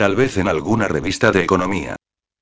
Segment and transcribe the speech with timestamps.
[0.00, 1.94] Tal vez en alguna revista de economía.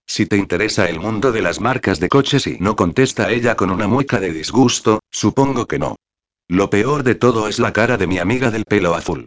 [0.06, 3.72] Si te interesa el mundo de las marcas de coches y no contesta ella con
[3.72, 5.96] una mueca de disgusto, supongo que no.
[6.46, 9.26] Lo peor de todo es la cara de mi amiga del pelo azul.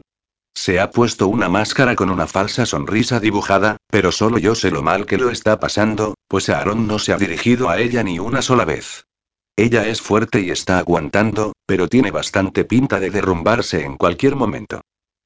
[0.55, 4.81] Se ha puesto una máscara con una falsa sonrisa dibujada, pero solo yo sé lo
[4.81, 8.41] mal que lo está pasando, pues Aaron no se ha dirigido a ella ni una
[8.41, 9.07] sola vez.
[9.57, 14.79] Ella es fuerte y está aguantando, pero tiene bastante pinta de derrumbarse en cualquier momento.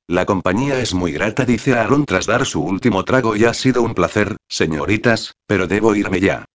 [0.08, 3.82] La compañía es muy grata, dice Aaron tras dar su último trago y ha sido
[3.82, 6.46] un placer, señoritas, pero debo irme ya.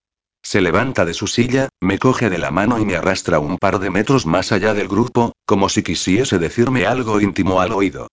[0.40, 3.80] Se levanta de su silla, me coge de la mano y me arrastra un par
[3.80, 8.06] de metros más allá del grupo, como si quisiese decirme algo íntimo al oído.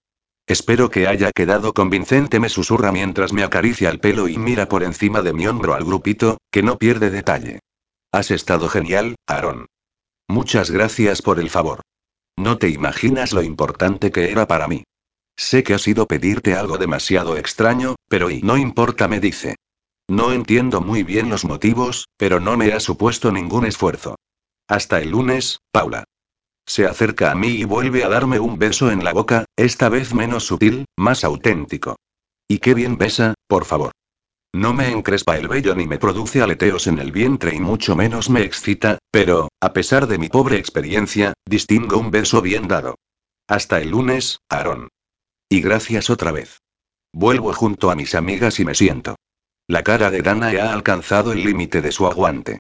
[0.48, 4.81] Espero que haya quedado convincente, me susurra mientras me acaricia el pelo y mira por
[4.81, 7.59] encima de mi hombro al grupito, que no pierde detalle.
[8.12, 9.67] Has estado genial, Aaron.
[10.28, 11.81] Muchas gracias por el favor.
[12.38, 14.84] No te imaginas lo importante que era para mí.
[15.38, 19.55] Sé que ha sido pedirte algo demasiado extraño, pero y no importa, me dice.
[20.09, 24.16] No entiendo muy bien los motivos, pero no me ha supuesto ningún esfuerzo.
[24.67, 26.06] Hasta el lunes, Paula.
[26.66, 30.14] Se acerca a mí y vuelve a darme un beso en la boca, esta vez
[30.14, 31.98] menos sutil, más auténtico.
[32.48, 33.92] Y qué bien besa, por favor.
[34.54, 38.30] No me encrespa el vello ni me produce aleteos en el vientre y mucho menos
[38.30, 42.95] me excita, pero, a pesar de mi pobre experiencia, distingo un beso bien dado.
[43.48, 44.89] Hasta el lunes, Aaron.
[45.50, 46.62] Y gracias otra vez.
[47.14, 49.16] Vuelvo junto a mis amigas y me siento.
[49.67, 52.59] La cara de Dana ha alcanzado el límite de su aguante.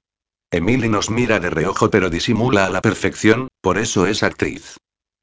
[0.51, 4.77] Emily nos mira de reojo pero disimula a la perfección, por eso es actriz.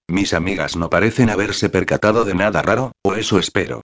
[0.09, 3.81] Mis amigas no parecen haberse percatado de nada raro, o eso espero.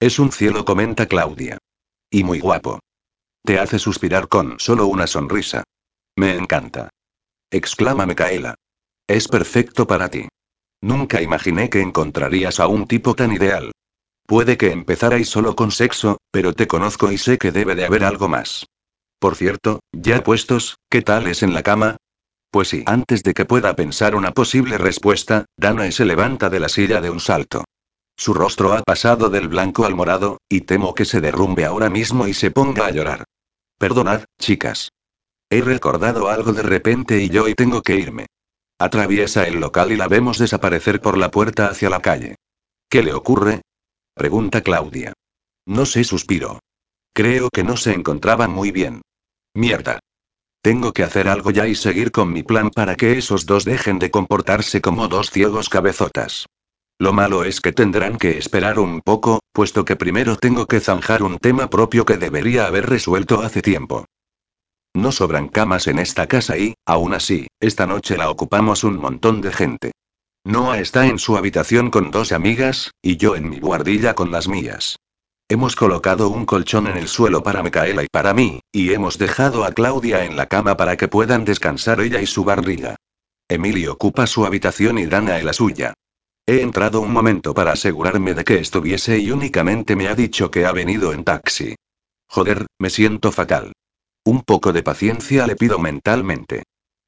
[0.00, 1.58] Es un cielo, comenta Claudia.
[2.10, 2.80] Y muy guapo.
[3.44, 5.62] Te hace suspirar con solo una sonrisa.
[6.16, 6.90] Me encanta.
[7.50, 8.56] Exclama Micaela.
[9.06, 10.28] Es perfecto para ti.
[10.82, 13.72] Nunca imaginé que encontrarías a un tipo tan ideal.
[14.26, 18.04] Puede que empezarais solo con sexo, pero te conozco y sé que debe de haber
[18.04, 18.66] algo más.
[19.18, 21.96] Por cierto, ya puestos, ¿qué tal es en la cama?
[22.50, 26.68] Pues sí, antes de que pueda pensar una posible respuesta, Danae se levanta de la
[26.68, 27.64] silla de un salto.
[28.16, 32.26] Su rostro ha pasado del blanco al morado, y temo que se derrumbe ahora mismo
[32.26, 33.24] y se ponga a llorar.
[33.78, 34.90] Perdonad, chicas.
[35.48, 38.26] He recordado algo de repente y yo y tengo que irme.
[38.80, 42.36] Atraviesa el local y la vemos desaparecer por la puerta hacia la calle.
[42.88, 43.60] ¿Qué le ocurre?
[44.14, 45.12] Pregunta Claudia.
[45.66, 46.60] No sé, suspiro.
[47.12, 49.02] Creo que no se encontraba muy bien.
[49.52, 49.98] Mierda.
[50.62, 53.98] Tengo que hacer algo ya y seguir con mi plan para que esos dos dejen
[53.98, 56.46] de comportarse como dos ciegos cabezotas.
[56.98, 61.22] Lo malo es que tendrán que esperar un poco, puesto que primero tengo que zanjar
[61.22, 64.06] un tema propio que debería haber resuelto hace tiempo.
[64.94, 69.40] No sobran camas en esta casa y, aún así, esta noche la ocupamos un montón
[69.40, 69.92] de gente.
[70.44, 74.48] Noah está en su habitación con dos amigas, y yo en mi guardilla con las
[74.48, 74.96] mías.
[75.48, 79.64] Hemos colocado un colchón en el suelo para Micaela y para mí, y hemos dejado
[79.64, 82.96] a Claudia en la cama para que puedan descansar ella y su barriga.
[83.48, 85.94] Emily ocupa su habitación y Dana en la suya.
[86.46, 90.66] He entrado un momento para asegurarme de que estuviese y únicamente me ha dicho que
[90.66, 91.74] ha venido en taxi.
[92.28, 93.72] Joder, me siento fatal.
[94.24, 96.64] Un poco de paciencia le pido mentalmente.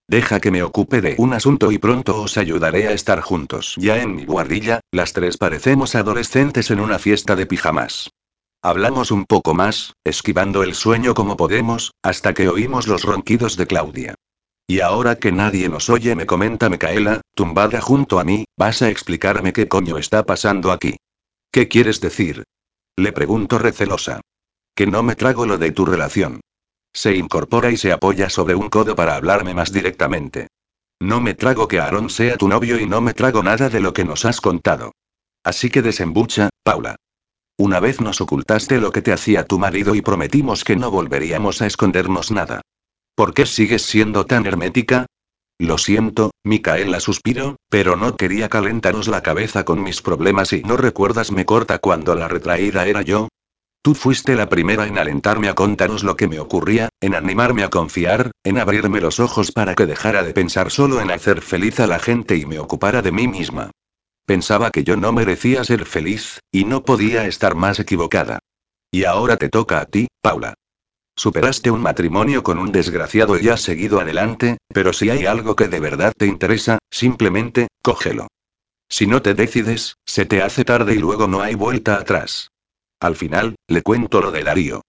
[0.09, 3.75] Deja que me ocupe de un asunto y pronto os ayudaré a estar juntos.
[3.77, 8.11] Ya en mi guardilla, las tres parecemos adolescentes en una fiesta de pijamas.
[8.63, 13.67] Hablamos un poco más, esquivando el sueño como podemos, hasta que oímos los ronquidos de
[13.67, 14.15] Claudia.
[14.67, 18.89] Y ahora que nadie nos oye, me comenta Micaela, tumbada junto a mí, vas a
[18.89, 20.97] explicarme qué coño está pasando aquí.
[21.51, 22.45] ¿Qué quieres decir?
[22.97, 24.21] Le pregunto recelosa.
[24.75, 26.41] Que no me trago lo de tu relación.
[26.93, 30.49] Se incorpora y se apoya sobre un codo para hablarme más directamente.
[31.01, 33.93] No me trago que Aaron sea tu novio y no me trago nada de lo
[33.93, 34.93] que nos has contado.
[35.43, 36.97] Así que desembucha, Paula.
[37.59, 41.63] Una vez nos ocultaste lo que te hacía tu marido y prometimos que no volveríamos
[41.63, 42.61] a escondernos nada.
[43.15, 45.07] ¿Por qué sigues siendo tan hermética?
[45.59, 50.77] Lo siento, Micaela suspiro, pero no quería calentaros la cabeza con mis problemas y no
[50.77, 53.29] recuerdas me corta cuando la retraída era yo,
[53.83, 57.69] Tú fuiste la primera en alentarme a contaros lo que me ocurría, en animarme a
[57.69, 61.89] confiar, en abrirme los ojos para que dejara de pensar solo en hacer feliz a
[61.89, 63.73] la gente y me ocupara de mí misma.
[64.25, 68.39] Pensaba que yo no merecía ser feliz, y no podía estar más equivocada.
[68.93, 70.55] Y ahora te toca a ti, Paula.
[71.17, 75.67] Superaste un matrimonio con un desgraciado y has seguido adelante, pero si hay algo que
[75.67, 78.29] de verdad te interesa, simplemente, cógelo.
[78.89, 82.53] Si no te decides, se te hace tarde y luego no hay vuelta atrás.
[83.03, 84.83] Al final, le cuento lo de Darío.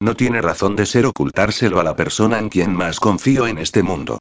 [0.00, 3.82] No tiene razón de ser ocultárselo a la persona en quien más confío en este
[3.82, 4.20] mundo.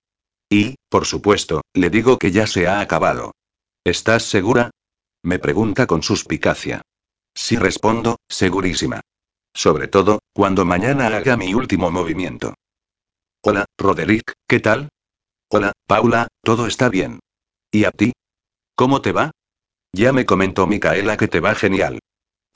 [0.49, 3.31] Y, por supuesto, le digo que ya se ha acabado.
[3.85, 4.71] ¿Estás segura?
[5.23, 6.81] Me pregunta con suspicacia.
[7.33, 8.99] Sí respondo, segurísima.
[9.53, 12.53] Sobre todo, cuando mañana haga mi último movimiento.
[13.43, 14.89] Hola, Roderick, ¿qué tal?
[15.49, 17.21] Hola, Paula, todo está bien.
[17.71, 18.11] ¿Y a ti?
[18.75, 19.31] ¿Cómo te va?
[19.93, 21.99] Ya me comentó Micaela que te va genial.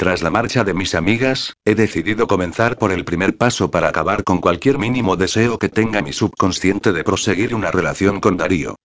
[0.01, 4.23] Tras la marcha de mis amigas, he decidido comenzar por el primer paso para acabar
[4.23, 8.77] con cualquier mínimo deseo que tenga mi subconsciente de proseguir una relación con Darío.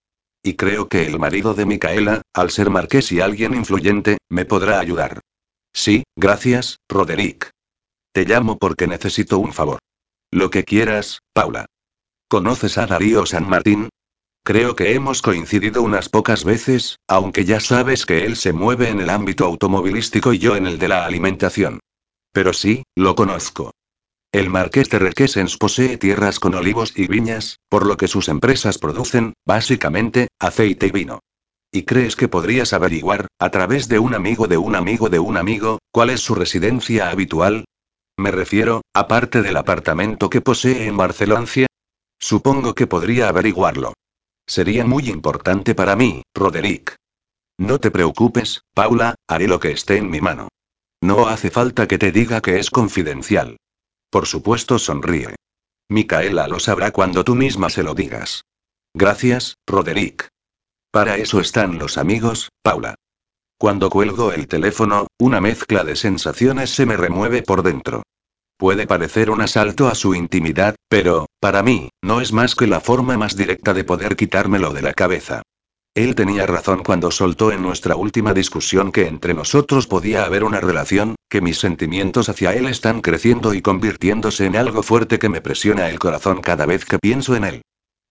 [0.43, 4.79] Y creo que el marido de Micaela, al ser marqués y alguien influyente, me podrá
[4.79, 5.21] ayudar.
[5.73, 7.49] Sí, gracias, Roderick.
[8.13, 9.79] Te llamo porque necesito un favor.
[10.31, 11.65] Lo que quieras, Paula.
[12.29, 13.89] ¿Conoces a Darío San Martín?
[14.47, 19.01] Creo que hemos coincidido unas pocas veces, aunque ya sabes que él se mueve en
[19.01, 21.81] el ámbito automovilístico y yo en el de la alimentación.
[22.33, 23.73] Pero sí, lo conozco.
[24.31, 28.79] El marqués de Requesens posee tierras con olivos y viñas, por lo que sus empresas
[28.79, 31.19] producen, básicamente, aceite y vino.
[31.73, 35.39] ¿Y crees que podrías averiguar, a través de un amigo de un amigo de un
[35.39, 37.65] amigo, cuál es su residencia habitual?
[38.17, 41.47] Me refiero, aparte del apartamento que posee en Barcelona.
[42.21, 43.93] Supongo que podría averiguarlo.
[44.47, 46.97] Sería muy importante para mí, Roderick.
[47.59, 50.49] No te preocupes, Paula, haré lo que esté en mi mano.
[51.03, 53.57] No hace falta que te diga que es confidencial.
[54.11, 55.35] Por supuesto, sonríe.
[55.89, 58.43] Micaela lo sabrá cuando tú misma se lo digas.
[58.95, 60.29] Gracias, Roderick.
[60.91, 62.95] Para eso están los amigos, Paula.
[63.59, 68.03] Cuando cuelgo el teléfono, una mezcla de sensaciones se me remueve por dentro.
[68.59, 72.81] Puede parecer un asalto a su intimidad, pero, para mí, no es más que la
[72.81, 75.43] forma más directa de poder quitármelo de la cabeza.
[75.95, 80.61] Él tenía razón cuando soltó en nuestra última discusión que entre nosotros podía haber una
[80.61, 85.43] relación, que mis sentimientos hacia él están creciendo y convirtiéndose en algo fuerte que me
[85.43, 87.63] presiona el corazón cada vez que pienso en él.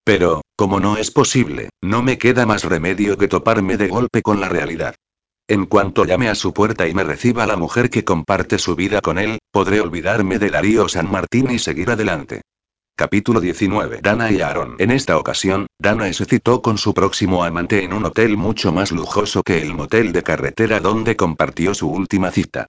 [0.03, 4.39] Pero, como no es posible, no me queda más remedio que toparme de golpe con
[4.39, 4.95] la realidad.
[5.47, 9.01] En cuanto llame a su puerta y me reciba la mujer que comparte su vida
[9.01, 12.41] con él, podré olvidarme de Darío San Martín y seguir adelante.
[12.97, 13.99] Capítulo 19.
[14.01, 14.75] Dana y Aaron.
[14.79, 18.91] En esta ocasión, Dana se citó con su próximo amante en un hotel mucho más
[18.91, 22.65] lujoso que el motel de carretera donde compartió su última cita.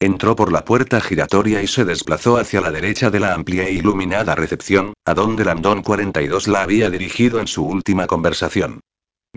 [0.00, 3.72] Entró por la puerta giratoria y se desplazó hacia la derecha de la amplia e
[3.72, 8.80] iluminada recepción, a donde Landon 42 la había dirigido en su última conversación.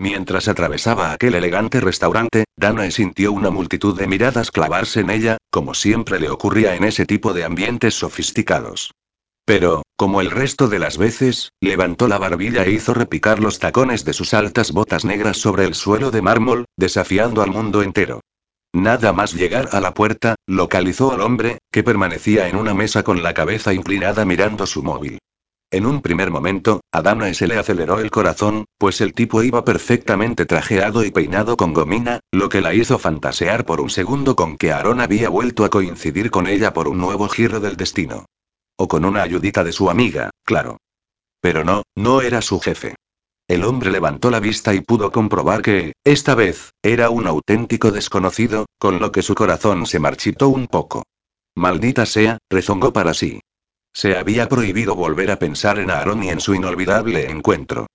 [0.00, 5.74] Mientras atravesaba aquel elegante restaurante, Danae sintió una multitud de miradas clavarse en ella, como
[5.74, 8.92] siempre le ocurría en ese tipo de ambientes sofisticados.
[9.44, 14.06] Pero, como el resto de las veces, levantó la barbilla e hizo repicar los tacones
[14.06, 18.22] de sus altas botas negras sobre el suelo de mármol, desafiando al mundo entero.
[18.72, 23.22] Nada más llegar a la puerta, localizó al hombre, que permanecía en una mesa con
[23.22, 25.18] la cabeza inclinada mirando su móvil.
[25.72, 30.44] En un primer momento, a se le aceleró el corazón, pues el tipo iba perfectamente
[30.44, 34.72] trajeado y peinado con gomina, lo que la hizo fantasear por un segundo con que
[34.72, 38.26] Aaron había vuelto a coincidir con ella por un nuevo giro del destino.
[38.76, 40.78] O con una ayudita de su amiga, claro.
[41.40, 42.96] Pero no, no era su jefe.
[43.46, 48.66] El hombre levantó la vista y pudo comprobar que, esta vez, era un auténtico desconocido,
[48.78, 51.04] con lo que su corazón se marchitó un poco.
[51.54, 53.40] Maldita sea, rezongó para sí.
[53.92, 57.86] Se había prohibido volver a pensar en Aaron y en su inolvidable encuentro.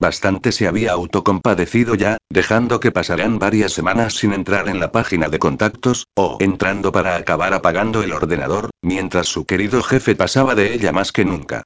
[0.00, 5.28] Bastante se había autocompadecido ya, dejando que pasaran varias semanas sin entrar en la página
[5.28, 10.72] de contactos, o entrando para acabar apagando el ordenador, mientras su querido jefe pasaba de
[10.72, 11.64] ella más que nunca.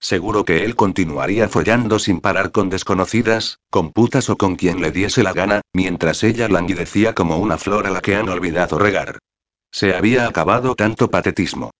[0.00, 4.90] Seguro que él continuaría follando sin parar con desconocidas, con putas o con quien le
[4.90, 9.18] diese la gana, mientras ella languidecía como una flor a la que han olvidado regar.
[9.70, 11.70] Se había acabado tanto patetismo.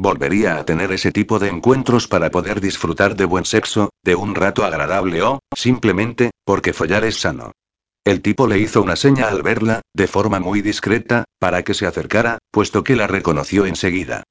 [0.00, 4.36] Volvería a tener ese tipo de encuentros para poder disfrutar de buen sexo, de un
[4.36, 7.50] rato agradable o, simplemente, porque follar es sano.
[8.04, 11.84] El tipo le hizo una seña al verla, de forma muy discreta, para que se
[11.84, 14.22] acercara, puesto que la reconoció enseguida.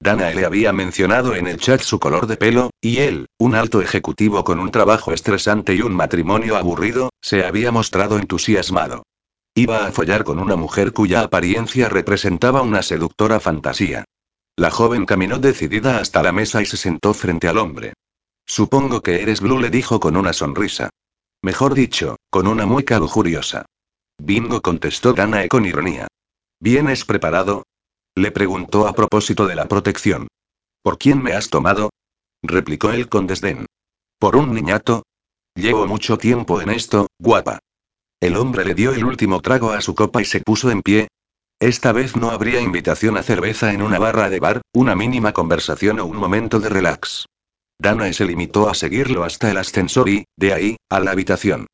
[0.00, 3.80] Dana le había mencionado en el chat su color de pelo, y él, un alto
[3.80, 9.04] ejecutivo con un trabajo estresante y un matrimonio aburrido, se había mostrado entusiasmado.
[9.54, 14.04] Iba a follar con una mujer cuya apariencia representaba una seductora fantasía.
[14.62, 17.94] La joven caminó decidida hasta la mesa y se sentó frente al hombre.
[18.46, 20.88] Supongo que eres Blue, le dijo con una sonrisa.
[21.42, 23.66] Mejor dicho, con una mueca lujuriosa.
[24.18, 26.06] Bingo contestó Danae con ironía.
[26.60, 27.64] ¿Vienes preparado?
[28.14, 30.28] Le preguntó a propósito de la protección.
[30.80, 31.90] ¿Por quién me has tomado?
[32.40, 33.66] replicó él con desdén.
[34.20, 35.02] ¿Por un niñato?
[35.56, 37.58] Llevo mucho tiempo en esto, guapa.
[38.20, 41.08] El hombre le dio el último trago a su copa y se puso en pie,
[41.62, 46.00] esta vez no habría invitación a cerveza en una barra de bar, una mínima conversación
[46.00, 47.26] o un momento de relax.
[47.78, 51.68] Danae se limitó a seguirlo hasta el ascensor y, de ahí, a la habitación.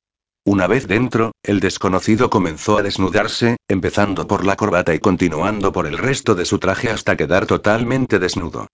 [0.45, 5.87] Una vez dentro, el desconocido comenzó a desnudarse, empezando por la corbata y continuando por
[5.87, 8.67] el resto de su traje hasta quedar totalmente desnudo.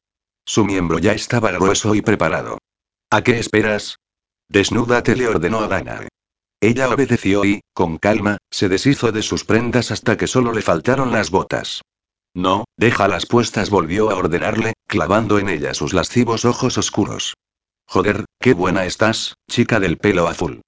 [0.44, 2.59] Su miembro ya estaba grueso y preparado.
[3.11, 3.99] ¿A qué esperas?
[4.49, 6.09] Desnúdate, le ordenó a Danae.
[6.64, 11.12] Ella obedeció y, con calma, se deshizo de sus prendas hasta que solo le faltaron
[11.12, 11.83] las botas.
[12.33, 17.35] No, déjalas puestas, volvió a ordenarle, clavando en ella sus lascivos ojos oscuros.
[17.87, 20.62] Joder, qué buena estás, chica del pelo azul.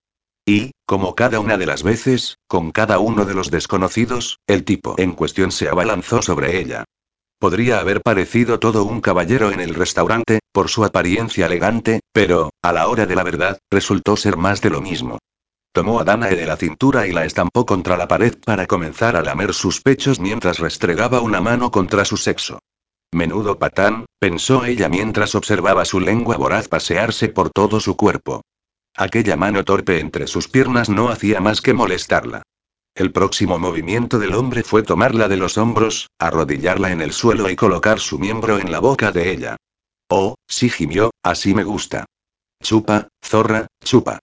[0.45, 4.97] Y, como cada una de las veces, con cada uno de los desconocidos, el tipo
[4.99, 6.85] en cuestión se abalanzó sobre ella.
[7.39, 12.75] Podría haber parecido todo un caballero en el restaurante, por su apariencia elegante, pero, a
[12.75, 15.17] la hora de la verdad, resultó ser más de lo mismo.
[15.77, 19.21] Tomó a Danae de la cintura y la estampó contra la pared para comenzar a
[19.21, 22.61] lamer sus pechos mientras restregaba una mano contra su sexo.
[23.13, 28.41] Menudo patán, pensó ella mientras observaba su lengua voraz pasearse por todo su cuerpo.
[28.97, 32.41] Aquella mano torpe entre sus piernas no hacía más que molestarla.
[32.95, 37.55] El próximo movimiento del hombre fue tomarla de los hombros, arrodillarla en el suelo y
[37.55, 39.57] colocar su miembro en la boca de ella.
[40.09, 42.07] Oh, sí gimió, así me gusta.
[42.63, 44.21] Chupa, zorra, chupa.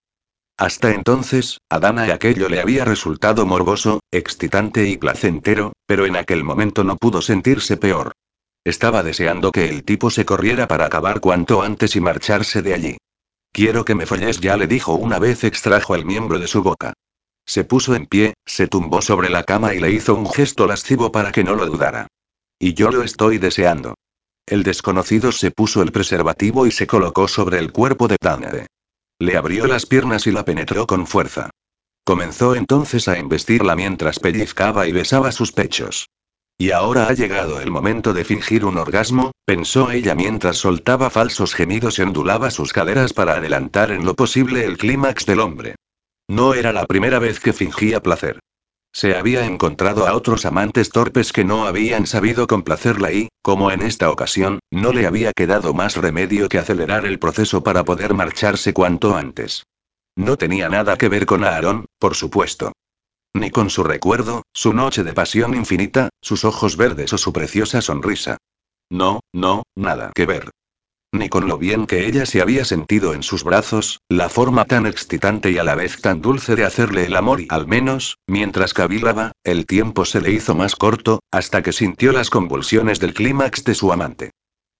[0.57, 6.43] Hasta entonces, a Dana aquello le había resultado morboso, excitante y placentero, pero en aquel
[6.43, 8.13] momento no pudo sentirse peor.
[8.63, 12.97] Estaba deseando que el tipo se corriera para acabar cuanto antes y marcharse de allí.
[13.51, 16.93] Quiero que me folles ya le dijo una vez extrajo el miembro de su boca.
[17.45, 21.11] Se puso en pie, se tumbó sobre la cama y le hizo un gesto lascivo
[21.11, 22.07] para que no lo dudara.
[22.57, 23.95] Y yo lo estoy deseando.
[24.45, 28.67] El desconocido se puso el preservativo y se colocó sobre el cuerpo de Danae.
[29.23, 31.49] Le abrió las piernas y la penetró con fuerza.
[32.03, 36.09] Comenzó entonces a embestirla mientras pellizcaba y besaba sus pechos.
[36.57, 41.55] Y ahora ha llegado el momento de fingir un orgasmo, pensó ella mientras soltaba falsos
[41.55, 45.75] gemidos y ondulaba sus caderas para adelantar en lo posible el clímax del hombre.
[46.27, 48.39] No era la primera vez que fingía placer.
[48.93, 53.81] Se había encontrado a otros amantes torpes que no habían sabido complacerla y, como en
[53.81, 58.71] esta ocasión, no le había quedado más remedio que acelerar el proceso para poder marcharse
[58.71, 59.65] cuanto antes.
[60.15, 62.71] No tenía nada que ver con Aaron, por supuesto.
[63.33, 67.81] Ni con su recuerdo, su noche de pasión infinita, sus ojos verdes o su preciosa
[67.81, 68.37] sonrisa.
[68.91, 70.51] No, no, nada que ver
[71.13, 74.85] ni con lo bien que ella se había sentido en sus brazos, la forma tan
[74.87, 78.73] excitante y a la vez tan dulce de hacerle el amor y al menos, mientras
[78.73, 83.63] cavilaba, el tiempo se le hizo más corto, hasta que sintió las convulsiones del clímax
[83.63, 84.31] de su amante.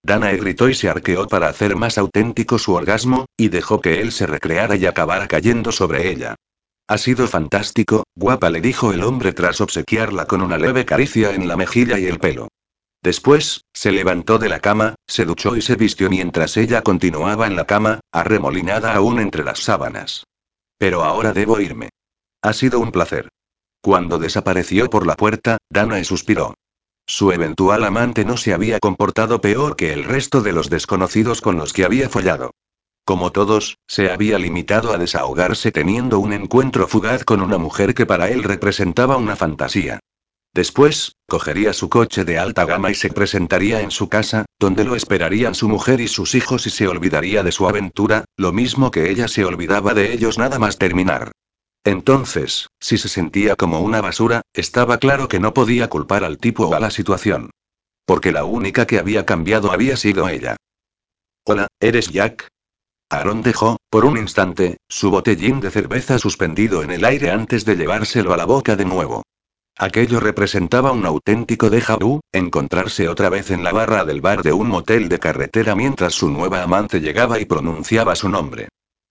[0.04, 4.12] Danae gritó y se arqueó para hacer más auténtico su orgasmo, y dejó que él
[4.12, 6.36] se recreara y acabara cayendo sobre ella.
[6.88, 11.48] Ha sido fantástico, guapa, le dijo el hombre tras obsequiarla con una leve caricia en
[11.48, 12.50] la mejilla y el pelo.
[13.04, 17.58] Después, se levantó de la cama, se duchó y se vistió mientras ella continuaba en
[17.58, 20.24] la cama, arremolinada aún entre las sábanas.
[20.78, 21.90] Pero ahora debo irme.
[22.42, 23.28] Ha sido un placer.
[23.82, 26.54] Cuando desapareció por la puerta, Danae suspiró.
[27.06, 31.58] Su eventual amante no se había comportado peor que el resto de los desconocidos con
[31.58, 32.52] los que había follado.
[33.04, 38.06] Como todos, se había limitado a desahogarse teniendo un encuentro fugaz con una mujer que
[38.06, 40.00] para él representaba una fantasía.
[40.54, 44.96] Después, cogería su coche de alta gama y se presentaría en su casa, donde lo
[44.96, 49.10] esperarían su mujer y sus hijos y se olvidaría de su aventura, lo mismo que
[49.10, 51.32] ella se olvidaba de ellos nada más terminar.
[51.84, 56.68] Entonces, si se sentía como una basura, estaba claro que no podía culpar al tipo
[56.68, 57.50] o a la situación.
[58.06, 60.56] Porque la única que había cambiado había sido ella.
[61.46, 62.48] Hola, ¿eres Jack?
[63.10, 67.76] Aaron dejó, por un instante, su botellín de cerveza suspendido en el aire antes de
[67.76, 69.24] llevárselo a la boca de nuevo.
[69.78, 74.54] Aquello representaba un auténtico déjà vu, encontrarse otra vez en la barra del bar de
[74.54, 78.70] un motel de carretera mientras su nueva amante llegaba y pronunciaba su nombre.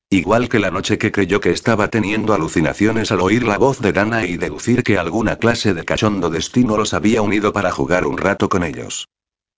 [0.08, 3.92] Igual que la noche que creyó que estaba teniendo alucinaciones al oír la voz de
[3.92, 8.18] Dana y deducir que alguna clase de cachondo destino los había unido para jugar un
[8.18, 9.08] rato con ellos.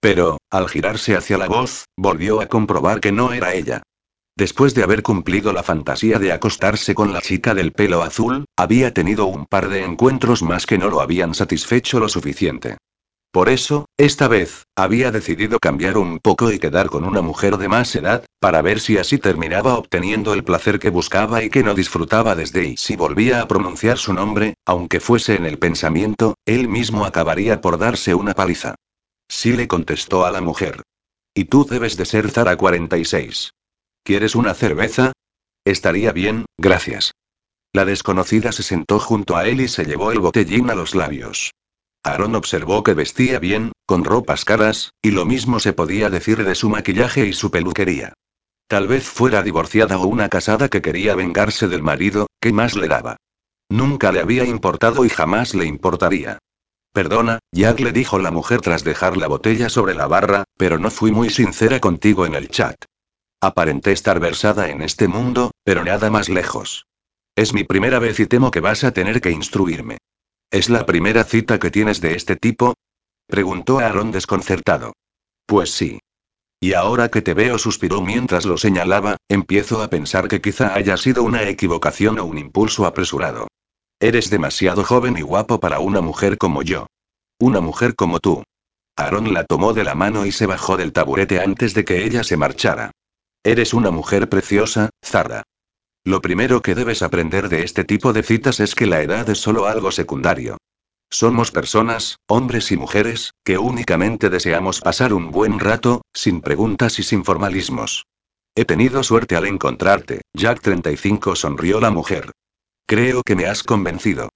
[0.00, 3.82] Pero, al girarse hacia la voz, volvió a comprobar que no era ella.
[4.36, 8.92] Después de haber cumplido la fantasía de acostarse con la chica del pelo azul, había
[8.92, 12.78] tenido un par de encuentros más que no lo habían satisfecho lo suficiente.
[13.30, 17.68] Por eso, esta vez, había decidido cambiar un poco y quedar con una mujer de
[17.68, 21.74] más edad, para ver si así terminaba obteniendo el placer que buscaba y que no
[21.74, 26.68] disfrutaba desde y si volvía a pronunciar su nombre, aunque fuese en el pensamiento, él
[26.68, 28.74] mismo acabaría por darse una paliza.
[29.28, 30.82] Sí le contestó a la mujer.
[31.34, 33.50] Y tú debes de ser Zara 46.
[34.04, 35.12] ¿Quieres una cerveza?
[35.64, 37.12] Estaría bien, gracias.
[37.72, 41.52] La desconocida se sentó junto a él y se llevó el botellín a los labios.
[42.04, 46.54] Aaron observó que vestía bien, con ropas caras, y lo mismo se podía decir de
[46.54, 48.12] su maquillaje y su peluquería.
[48.68, 52.88] Tal vez fuera divorciada o una casada que quería vengarse del marido, ¿qué más le
[52.88, 53.16] daba?
[53.70, 56.38] Nunca le había importado y jamás le importaría.
[56.92, 60.90] Perdona, Jack le dijo la mujer tras dejar la botella sobre la barra, pero no
[60.90, 62.76] fui muy sincera contigo en el chat.
[63.44, 66.86] Aparenté estar versada en este mundo, pero nada más lejos.
[67.36, 69.98] Es mi primera vez y temo que vas a tener que instruirme.
[70.50, 72.72] ¿Es la primera cita que tienes de este tipo?
[73.26, 74.94] Preguntó Aaron desconcertado.
[75.44, 75.98] Pues sí.
[76.58, 80.96] Y ahora que te veo, suspiró mientras lo señalaba, empiezo a pensar que quizá haya
[80.96, 83.48] sido una equivocación o un impulso apresurado.
[84.00, 86.86] Eres demasiado joven y guapo para una mujer como yo.
[87.38, 88.42] Una mujer como tú.
[88.96, 92.24] Aaron la tomó de la mano y se bajó del taburete antes de que ella
[92.24, 92.90] se marchara.
[93.46, 95.42] Eres una mujer preciosa, Zara.
[96.02, 99.38] Lo primero que debes aprender de este tipo de citas es que la edad es
[99.38, 100.56] solo algo secundario.
[101.10, 107.02] Somos personas, hombres y mujeres, que únicamente deseamos pasar un buen rato, sin preguntas y
[107.02, 108.06] sin formalismos.
[108.54, 112.30] He tenido suerte al encontrarte, Jack 35 sonrió la mujer.
[112.86, 114.30] Creo que me has convencido.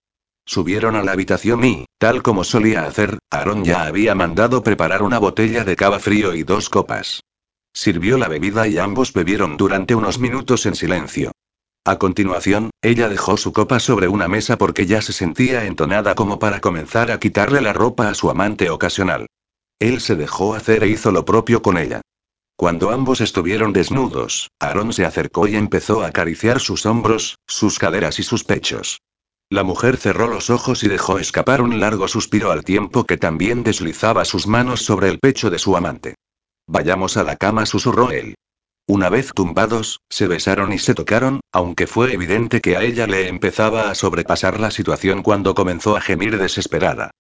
[0.45, 5.19] Subieron a la habitación y, tal como solía hacer, Aaron ya había mandado preparar una
[5.19, 7.23] botella de cava frío y dos copas.
[7.79, 11.31] Sirvió la bebida y ambos bebieron durante unos minutos en silencio.
[11.85, 16.41] A continuación, ella dejó su copa sobre una mesa porque ya se sentía entonada como
[16.41, 19.29] para comenzar a quitarle la ropa a su amante ocasional.
[19.79, 22.01] Él se dejó hacer e hizo lo propio con ella.
[22.57, 28.19] Cuando ambos estuvieron desnudos, Aaron se acercó y empezó a acariciar sus hombros, sus caderas
[28.19, 29.03] y sus pechos.
[29.51, 33.63] La mujer cerró los ojos y dejó escapar un largo suspiro al tiempo que también
[33.63, 36.17] deslizaba sus manos sobre el pecho de su amante.
[36.69, 38.35] Vayamos a la cama, susurró él.
[38.87, 43.29] Una vez tumbados, se besaron y se tocaron, aunque fue evidente que a ella le
[43.29, 47.11] empezaba a sobrepasar la situación cuando comenzó a gemir desesperada.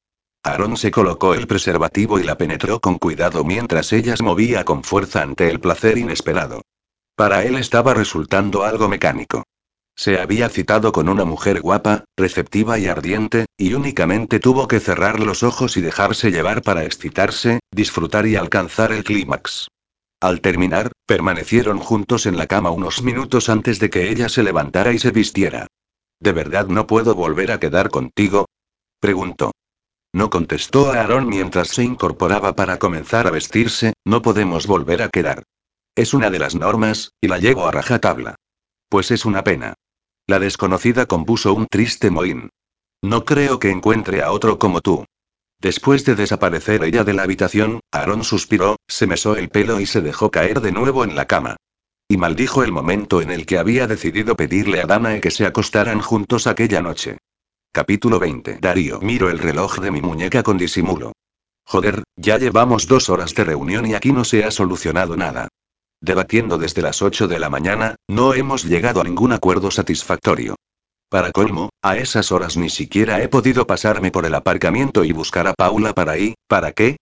[0.44, 4.84] Aaron se colocó el preservativo y la penetró con cuidado mientras ella se movía con
[4.84, 6.62] fuerza ante el placer inesperado.
[7.16, 9.44] Para él estaba resultando algo mecánico.
[9.98, 15.18] Se había citado con una mujer guapa, receptiva y ardiente, y únicamente tuvo que cerrar
[15.18, 19.66] los ojos y dejarse llevar para excitarse, disfrutar y alcanzar el clímax.
[20.20, 24.92] Al terminar, permanecieron juntos en la cama unos minutos antes de que ella se levantara
[24.92, 25.66] y se vistiera.
[26.20, 28.46] ¿De verdad no puedo volver a quedar contigo?
[29.00, 29.50] preguntó.
[30.12, 35.08] No contestó a Aaron mientras se incorporaba para comenzar a vestirse, no podemos volver a
[35.08, 35.42] quedar.
[35.96, 38.36] Es una de las normas, y la llevo a rajatabla.
[38.88, 39.74] Pues es una pena.
[40.28, 42.50] La desconocida compuso un triste mohín.
[43.02, 45.06] No creo que encuentre a otro como tú.
[45.58, 50.02] Después de desaparecer ella de la habitación, Aaron suspiró, se mesó el pelo y se
[50.02, 51.56] dejó caer de nuevo en la cama.
[52.08, 56.00] Y maldijo el momento en el que había decidido pedirle a Danae que se acostaran
[56.00, 57.16] juntos aquella noche.
[57.72, 58.58] Capítulo 20.
[58.60, 59.00] Darío.
[59.00, 61.12] Miro el reloj de mi muñeca con disimulo.
[61.64, 65.47] Joder, ya llevamos dos horas de reunión y aquí no se ha solucionado nada.
[66.00, 70.54] Debatiendo desde las 8 de la mañana, no hemos llegado a ningún acuerdo satisfactorio.
[71.10, 75.48] Para colmo, a esas horas ni siquiera he podido pasarme por el aparcamiento y buscar
[75.48, 76.98] a Paula para ahí, ¿para qué?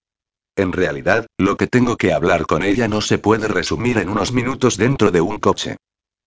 [0.56, 4.32] En realidad, lo que tengo que hablar con ella no se puede resumir en unos
[4.32, 5.76] minutos dentro de un coche.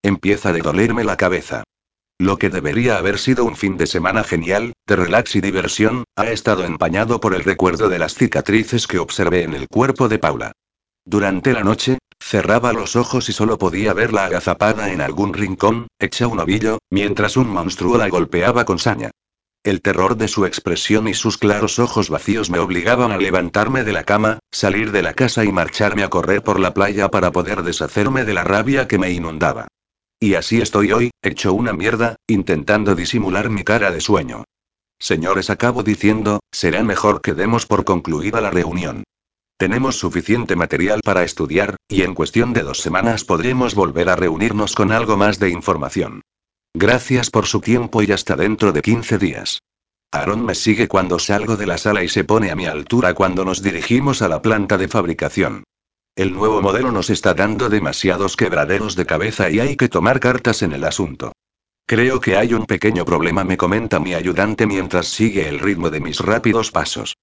[0.03, 1.63] Empieza de dolerme la cabeza.
[2.19, 6.27] Lo que debería haber sido un fin de semana genial, de relax y diversión, ha
[6.27, 10.51] estado empañado por el recuerdo de las cicatrices que observé en el cuerpo de Paula.
[11.05, 16.27] Durante la noche, cerraba los ojos y solo podía verla agazapada en algún rincón, hecha
[16.27, 19.11] un ovillo, mientras un monstruo la golpeaba con saña.
[19.63, 23.91] El terror de su expresión y sus claros ojos vacíos me obligaban a levantarme de
[23.91, 27.63] la cama, salir de la casa y marcharme a correr por la playa para poder
[27.63, 29.67] deshacerme de la rabia que me inundaba.
[30.17, 34.45] Y así estoy hoy, hecho una mierda, intentando disimular mi cara de sueño.
[34.97, 39.03] Señores, acabo diciendo, será mejor que demos por concluida la reunión.
[39.59, 44.73] Tenemos suficiente material para estudiar, y en cuestión de dos semanas podremos volver a reunirnos
[44.73, 46.21] con algo más de información.
[46.73, 49.59] Gracias por su tiempo y hasta dentro de 15 días.
[50.13, 53.43] Aaron me sigue cuando salgo de la sala y se pone a mi altura cuando
[53.43, 55.65] nos dirigimos a la planta de fabricación.
[56.15, 60.61] El nuevo modelo nos está dando demasiados quebraderos de cabeza y hay que tomar cartas
[60.61, 61.33] en el asunto.
[61.85, 65.99] Creo que hay un pequeño problema, me comenta mi ayudante mientras sigue el ritmo de
[65.99, 67.15] mis rápidos pasos.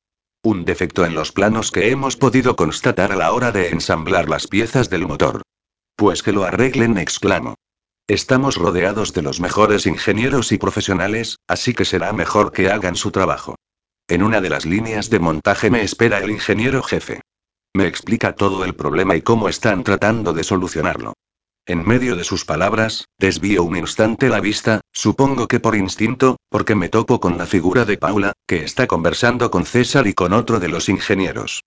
[0.47, 4.47] Un defecto en los planos que hemos podido constatar a la hora de ensamblar las
[4.47, 5.43] piezas del motor.
[5.97, 7.57] Pues que lo arreglen, exclamo.
[8.07, 13.11] Estamos rodeados de los mejores ingenieros y profesionales, así que será mejor que hagan su
[13.11, 13.57] trabajo.
[14.07, 17.23] En una de las líneas de montaje me espera el ingeniero jefe.
[17.75, 21.15] Me explica todo el problema y cómo están tratando de solucionarlo.
[21.69, 26.77] En medio de sus palabras, desvío un instante la vista, supongo que por instinto, porque
[26.77, 30.61] me topo con la figura de Paula, que está conversando con César y con otro
[30.61, 31.65] de los ingenieros.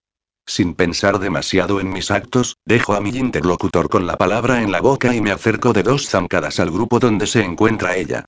[0.47, 4.79] Sin pensar demasiado en mis actos, dejo a mi interlocutor con la palabra en la
[4.79, 8.23] boca y me acerco de dos zancadas al grupo donde se encuentra ella.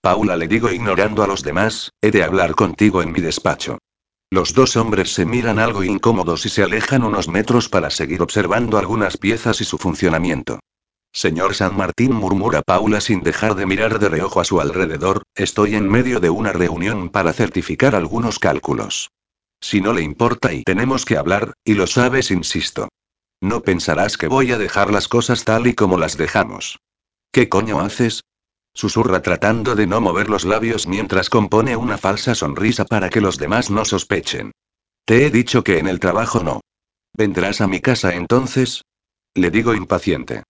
[0.00, 3.78] Paula le digo ignorando a los demás, he de hablar contigo en mi despacho.
[4.30, 8.78] Los dos hombres se miran algo incómodos y se alejan unos metros para seguir observando
[8.78, 10.60] algunas piezas y su funcionamiento.
[11.18, 15.74] Señor San Martín murmura Paula sin dejar de mirar de reojo a su alrededor, estoy
[15.74, 19.10] en medio de una reunión para certificar algunos cálculos.
[19.60, 22.88] Si no le importa y tenemos que hablar, y lo sabes, insisto.
[23.40, 26.78] No pensarás que voy a dejar las cosas tal y como las dejamos.
[27.32, 28.22] ¿Qué coño haces?
[28.72, 33.38] Susurra tratando de no mover los labios mientras compone una falsa sonrisa para que los
[33.38, 34.52] demás no sospechen.
[35.04, 36.60] Te he dicho que en el trabajo no.
[37.12, 38.82] ¿Vendrás a mi casa entonces?
[39.34, 40.44] Le digo impaciente.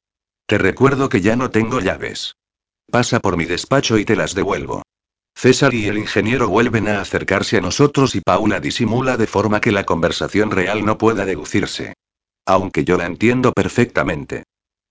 [0.49, 2.37] Te recuerdo que ya no tengo llaves.
[2.91, 4.83] Pasa por mi despacho y te las devuelvo.
[5.37, 9.73] César y el ingeniero vuelven a acercarse a nosotros y Paula disimula de forma que
[9.73, 11.93] la conversación real no pueda deducirse.
[12.47, 14.45] Aunque yo la entiendo perfectamente.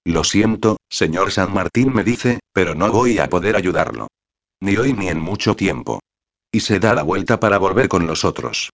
[0.06, 4.10] Lo siento, señor San Martín me dice, pero no voy a poder ayudarlo.
[4.62, 6.02] Ni hoy ni en mucho tiempo.
[6.52, 8.70] Y se da la vuelta para volver con los otros.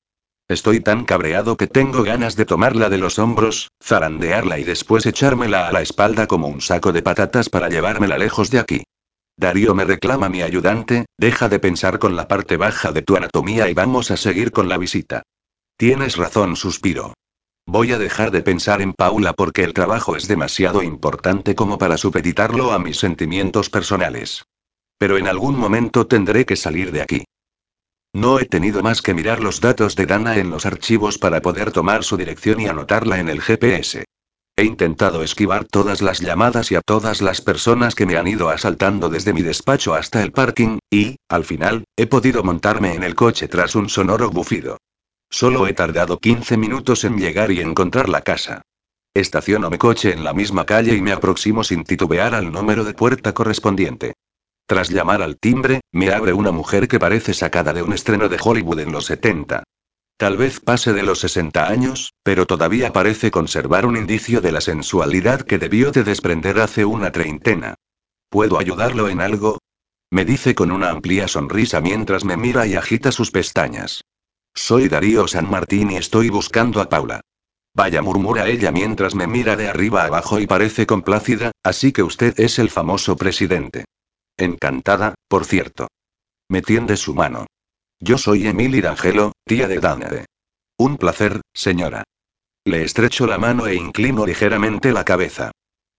[0.53, 5.67] Estoy tan cabreado que tengo ganas de tomarla de los hombros, zarandearla y después echármela
[5.67, 8.83] a la espalda como un saco de patatas para llevármela lejos de aquí.
[9.35, 13.67] Darío me reclama mi ayudante, deja de pensar con la parte baja de tu anatomía
[13.67, 15.23] y vamos a seguir con la visita.
[15.75, 17.15] Tienes razón, suspiro.
[17.65, 21.97] Voy a dejar de pensar en Paula porque el trabajo es demasiado importante como para
[21.97, 24.45] supeditarlo a mis sentimientos personales.
[24.99, 27.23] Pero en algún momento tendré que salir de aquí.
[28.13, 31.71] No he tenido más que mirar los datos de Dana en los archivos para poder
[31.71, 34.05] tomar su dirección y anotarla en el GPS.
[34.55, 38.49] He intentado esquivar todas las llamadas y a todas las personas que me han ido
[38.49, 43.15] asaltando desde mi despacho hasta el parking, y, al final, he podido montarme en el
[43.15, 44.77] coche tras un sonoro bufido.
[45.31, 48.61] Solo he tardado 15 minutos en llegar y encontrar la casa.
[49.15, 52.93] Estaciono mi coche en la misma calle y me aproximo sin titubear al número de
[52.93, 54.13] puerta correspondiente.
[54.65, 58.39] Tras llamar al timbre, me abre una mujer que parece sacada de un estreno de
[58.41, 59.63] Hollywood en los 70.
[60.17, 64.61] Tal vez pase de los 60 años, pero todavía parece conservar un indicio de la
[64.61, 67.75] sensualidad que debió de desprender hace una treintena.
[68.29, 69.59] ¿Puedo ayudarlo en algo?
[70.09, 74.03] Me dice con una amplia sonrisa mientras me mira y agita sus pestañas.
[74.53, 77.21] Soy Darío San Martín y estoy buscando a Paula.
[77.75, 82.39] Vaya, murmura ella mientras me mira de arriba abajo y parece complácida, así que usted
[82.39, 83.85] es el famoso presidente.
[84.37, 85.87] Encantada, por cierto.
[86.49, 87.45] Me tiende su mano.
[87.99, 90.25] Yo soy Emily D'Angelo, tía de Danae.
[90.77, 92.03] Un placer, señora.
[92.65, 95.51] Le estrecho la mano e inclino ligeramente la cabeza.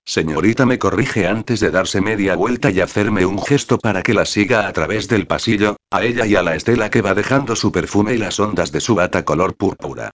[0.06, 4.26] Señorita me corrige antes de darse media vuelta y hacerme un gesto para que la
[4.26, 7.72] siga a través del pasillo, a ella y a la estela que va dejando su
[7.72, 10.10] perfume y las ondas de su bata color púrpura.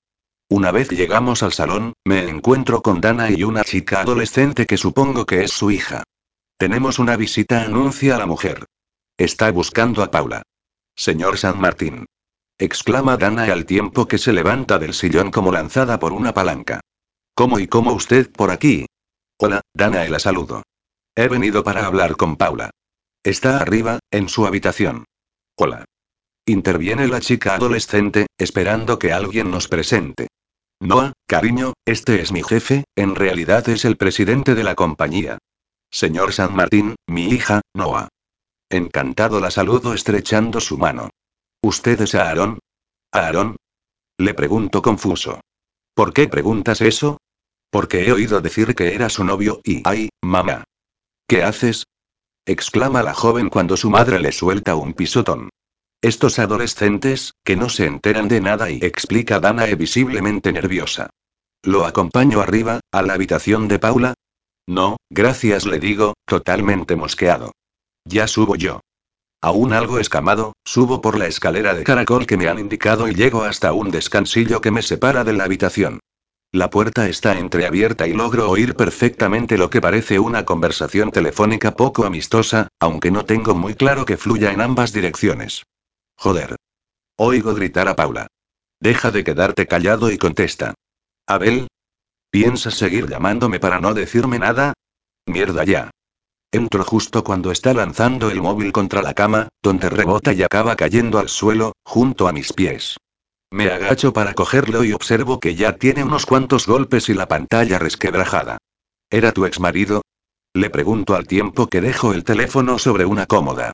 [0.48, 5.26] Una vez llegamos al salón, me encuentro con Dana y una chica adolescente que supongo
[5.26, 6.04] que es su hija.
[6.61, 8.66] Tenemos una visita, anuncia la mujer.
[9.16, 10.42] Está buscando a Paula.
[10.94, 12.05] Señor San Martín.
[12.59, 16.81] Exclama Dana al tiempo que se levanta del sillón como lanzada por una palanca.
[17.35, 18.85] ¿Cómo y cómo usted por aquí?
[19.38, 20.62] Hola, Dana la saludo.
[21.16, 22.68] He venido para hablar con Paula.
[23.25, 25.07] Está arriba, en su habitación.
[25.57, 25.87] Hola.
[26.44, 30.29] Interviene la chica adolescente, esperando que alguien nos presente.
[30.79, 35.38] Noah, cariño, este es mi jefe, en realidad es el presidente de la compañía.
[35.90, 38.09] Señor San Martín, mi hija, Noah.
[38.70, 41.11] Encantado la saludo estrechando su mano.
[41.62, 42.61] ¿Usted es Aaron?
[43.12, 43.57] ¿Aaron?
[44.18, 45.40] Le pregunto confuso.
[45.94, 47.18] ¿Por qué preguntas eso?
[47.70, 49.83] Porque he oído decir que era su novio y...
[49.85, 50.64] ¡Ay, mamá!
[51.26, 51.87] ¿Qué haces?
[52.46, 55.50] exclama la joven cuando su madre le suelta un pisotón.
[56.03, 61.11] Estos adolescentes, que no se enteran de nada y explica Danae visiblemente nerviosa.
[61.62, 64.14] ¿Lo acompaño arriba, a la habitación de Paula?
[64.70, 67.50] No, gracias le digo, totalmente mosqueado.
[68.04, 68.78] Ya subo yo.
[69.42, 73.42] Aún algo escamado, subo por la escalera de caracol que me han indicado y llego
[73.42, 75.98] hasta un descansillo que me separa de la habitación.
[76.52, 82.04] La puerta está entreabierta y logro oír perfectamente lo que parece una conversación telefónica poco
[82.04, 85.64] amistosa, aunque no tengo muy claro que fluya en ambas direcciones.
[86.16, 86.54] Joder.
[87.16, 88.28] Oigo gritar a Paula.
[88.78, 90.74] Deja de quedarte callado y contesta.
[91.26, 91.66] Abel.
[92.31, 94.75] ¿Piensas seguir llamándome para no decirme nada?
[95.27, 95.90] Mierda ya.
[96.53, 101.19] Entro justo cuando está lanzando el móvil contra la cama, donde rebota y acaba cayendo
[101.19, 102.97] al suelo, junto a mis pies.
[103.53, 107.79] Me agacho para cogerlo y observo que ya tiene unos cuantos golpes y la pantalla
[107.79, 108.59] resquebrajada.
[109.11, 110.03] ¿Era tu exmarido?
[110.55, 113.73] Le pregunto al tiempo que dejo el teléfono sobre una cómoda.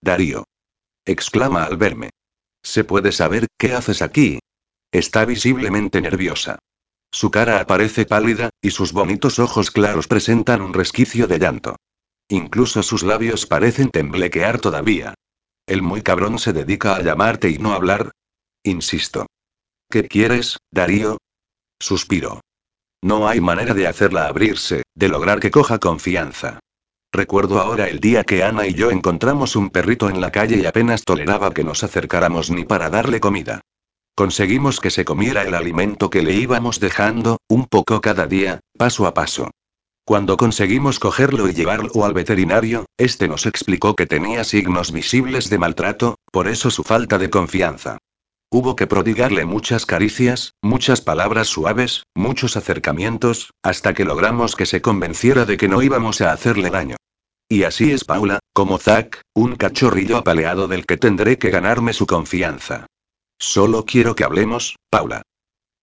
[0.00, 0.44] Darío.
[1.04, 2.10] Exclama al verme.
[2.62, 4.38] ¿Se puede saber qué haces aquí?
[4.92, 6.58] Está visiblemente nerviosa.
[7.10, 11.76] Su cara aparece pálida, y sus bonitos ojos claros presentan un resquicio de llanto.
[12.28, 15.14] Incluso sus labios parecen temblequear todavía.
[15.66, 18.12] El muy cabrón se dedica a llamarte y no hablar.
[18.62, 19.26] Insisto.
[19.90, 21.18] ¿Qué quieres, Darío?
[21.80, 22.40] Suspiro.
[23.02, 26.58] No hay manera de hacerla abrirse, de lograr que coja confianza.
[27.12, 30.66] Recuerdo ahora el día que Ana y yo encontramos un perrito en la calle y
[30.66, 33.60] apenas toleraba que nos acercáramos ni para darle comida.
[34.16, 39.06] Conseguimos que se comiera el alimento que le íbamos dejando, un poco cada día, paso
[39.06, 39.50] a paso.
[40.06, 45.58] Cuando conseguimos cogerlo y llevarlo al veterinario, este nos explicó que tenía signos visibles de
[45.58, 47.98] maltrato, por eso su falta de confianza.
[48.50, 54.80] Hubo que prodigarle muchas caricias, muchas palabras suaves, muchos acercamientos, hasta que logramos que se
[54.80, 56.96] convenciera de que no íbamos a hacerle daño.
[57.50, 62.06] Y así es Paula, como Zack, un cachorrillo apaleado del que tendré que ganarme su
[62.06, 62.86] confianza.
[63.38, 65.22] Solo quiero que hablemos, Paula.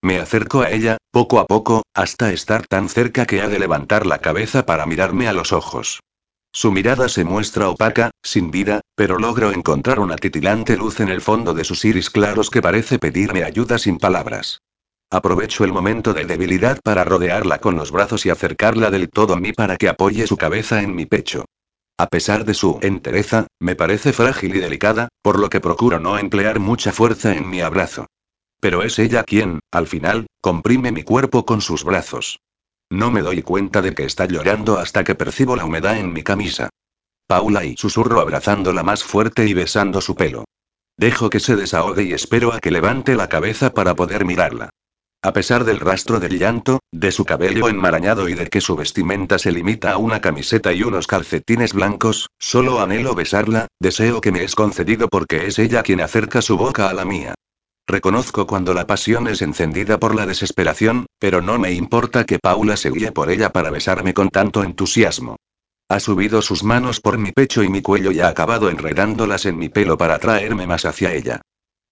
[0.02, 4.04] Me acerco a ella, poco a poco, hasta estar tan cerca que ha de levantar
[4.04, 6.00] la cabeza para mirarme a los ojos.
[6.52, 11.20] Su mirada se muestra opaca, sin vida, pero logro encontrar una titilante luz en el
[11.20, 14.60] fondo de sus iris claros que parece pedirme ayuda sin palabras.
[15.10, 19.40] Aprovecho el momento de debilidad para rodearla con los brazos y acercarla del todo a
[19.40, 21.44] mí para que apoye su cabeza en mi pecho.
[21.96, 26.18] A pesar de su entereza, me parece frágil y delicada, por lo que procuro no
[26.18, 28.06] emplear mucha fuerza en mi abrazo.
[28.60, 32.40] Pero es ella quien, al final, comprime mi cuerpo con sus brazos.
[32.90, 36.22] No me doy cuenta de que está llorando hasta que percibo la humedad en mi
[36.22, 36.70] camisa.
[37.28, 40.44] Paula y susurro abrazándola más fuerte y besando su pelo.
[40.96, 44.70] Dejo que se desahogue y espero a que levante la cabeza para poder mirarla.
[45.24, 49.38] A pesar del rastro del llanto, de su cabello enmarañado y de que su vestimenta
[49.38, 54.44] se limita a una camiseta y unos calcetines blancos, solo anhelo besarla, deseo que me
[54.44, 57.34] es concedido porque es ella quien acerca su boca a la mía.
[57.86, 62.76] Reconozco cuando la pasión es encendida por la desesperación, pero no me importa que Paula
[62.76, 65.36] se guíe por ella para besarme con tanto entusiasmo.
[65.88, 69.56] Ha subido sus manos por mi pecho y mi cuello y ha acabado enredándolas en
[69.56, 71.40] mi pelo para traerme más hacia ella.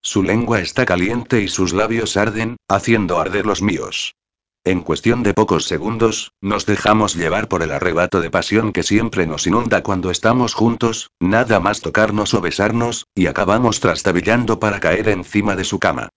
[0.03, 4.17] Su lengua está caliente y sus labios arden, haciendo arder los míos.
[4.65, 9.27] En cuestión de pocos segundos, nos dejamos llevar por el arrebato de pasión que siempre
[9.27, 15.09] nos inunda cuando estamos juntos, nada más tocarnos o besarnos, y acabamos trastabillando para caer
[15.09, 16.11] encima de su cama.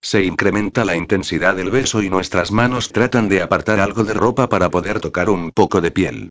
[0.00, 4.48] Se incrementa la intensidad del beso y nuestras manos tratan de apartar algo de ropa
[4.48, 6.30] para poder tocar un poco de piel.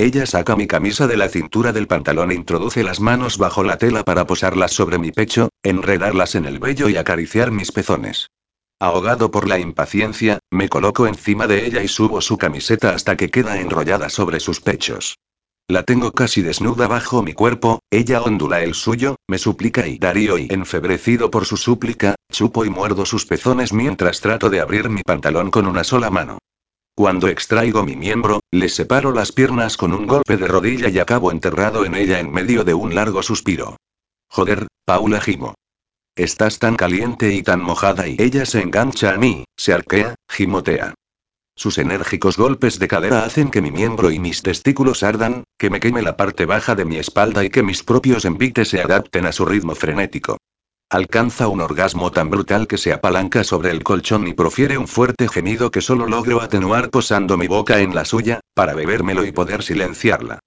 [0.00, 3.78] Ella saca mi camisa de la cintura del pantalón e introduce las manos bajo la
[3.78, 8.30] tela para posarlas sobre mi pecho, enredarlas en el vello y acariciar mis pezones.
[8.78, 13.28] Ahogado por la impaciencia, me coloco encima de ella y subo su camiseta hasta que
[13.28, 15.18] queda enrollada sobre sus pechos.
[15.66, 20.38] La tengo casi desnuda bajo mi cuerpo, ella ondula el suyo, me suplica y Darío
[20.38, 25.02] y enfebrecido por su súplica, chupo y muerdo sus pezones mientras trato de abrir mi
[25.02, 26.38] pantalón con una sola mano.
[26.98, 31.30] Cuando extraigo mi miembro, le separo las piernas con un golpe de rodilla y acabo
[31.30, 33.76] enterrado en ella en medio de un largo suspiro.
[34.28, 35.54] Joder, Paula gimo.
[36.16, 40.94] Estás tan caliente y tan mojada y ella se engancha a mí, se arquea, gimotea.
[41.54, 45.78] Sus enérgicos golpes de cadera hacen que mi miembro y mis testículos ardan, que me
[45.78, 49.30] queme la parte baja de mi espalda y que mis propios envites se adapten a
[49.30, 50.36] su ritmo frenético.
[50.90, 55.28] Alcanza un orgasmo tan brutal que se apalanca sobre el colchón y profiere un fuerte
[55.28, 59.62] gemido que solo logro atenuar posando mi boca en la suya, para bebérmelo y poder
[59.62, 60.38] silenciarla.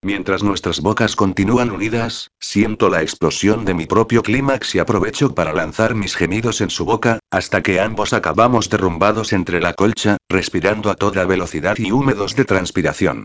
[0.00, 5.52] Mientras nuestras bocas continúan unidas, siento la explosión de mi propio clímax y aprovecho para
[5.52, 10.90] lanzar mis gemidos en su boca, hasta que ambos acabamos derrumbados entre la colcha, respirando
[10.90, 13.24] a toda velocidad y húmedos de transpiración.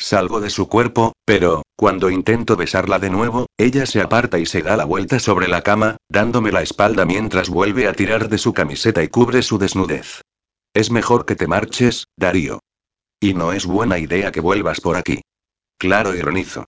[0.00, 4.62] Salgo de su cuerpo, pero, cuando intento besarla de nuevo, ella se aparta y se
[4.62, 8.52] da la vuelta sobre la cama, dándome la espalda mientras vuelve a tirar de su
[8.54, 10.22] camiseta y cubre su desnudez.
[10.72, 12.60] Es mejor que te marches, Darío.
[13.20, 15.20] Y no es buena idea que vuelvas por aquí.
[15.78, 16.66] Claro, ironizo.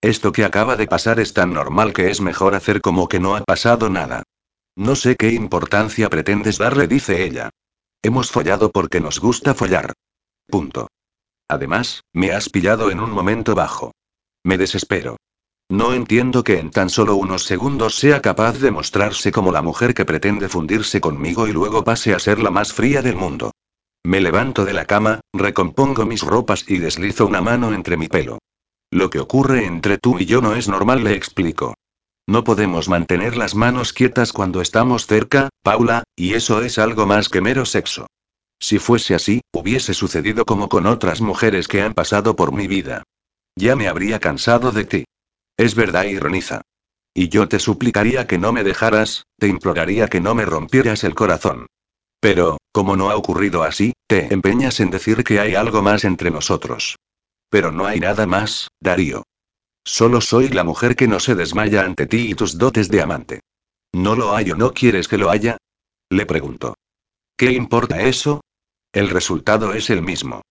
[0.00, 3.36] Esto que acaba de pasar es tan normal que es mejor hacer como que no
[3.36, 4.24] ha pasado nada.
[4.74, 7.50] No sé qué importancia pretendes darle, dice ella.
[8.02, 9.92] Hemos follado porque nos gusta follar.
[10.48, 10.88] Punto.
[11.52, 13.92] Además, me has pillado en un momento bajo.
[14.42, 15.18] Me desespero.
[15.68, 19.92] No entiendo que en tan solo unos segundos sea capaz de mostrarse como la mujer
[19.92, 23.50] que pretende fundirse conmigo y luego pase a ser la más fría del mundo.
[24.02, 28.38] Me levanto de la cama, recompongo mis ropas y deslizo una mano entre mi pelo.
[28.90, 31.74] Lo que ocurre entre tú y yo no es normal, le explico.
[32.26, 37.28] No podemos mantener las manos quietas cuando estamos cerca, Paula, y eso es algo más
[37.28, 38.06] que mero sexo.
[38.62, 43.02] Si fuese así, hubiese sucedido como con otras mujeres que han pasado por mi vida.
[43.56, 45.04] Ya me habría cansado de ti.
[45.56, 46.62] Es verdad, ironiza.
[47.12, 51.16] Y yo te suplicaría que no me dejaras, te imploraría que no me rompieras el
[51.16, 51.66] corazón.
[52.20, 56.30] Pero, como no ha ocurrido así, te empeñas en decir que hay algo más entre
[56.30, 56.94] nosotros.
[57.50, 59.24] Pero no hay nada más, Darío.
[59.84, 63.40] Solo soy la mujer que no se desmaya ante ti y tus dotes de amante.
[63.92, 65.58] ¿No lo hay o no quieres que lo haya?
[66.10, 66.76] Le pregunto.
[67.36, 68.40] ¿Qué importa eso?
[68.92, 70.42] El resultado es el mismo.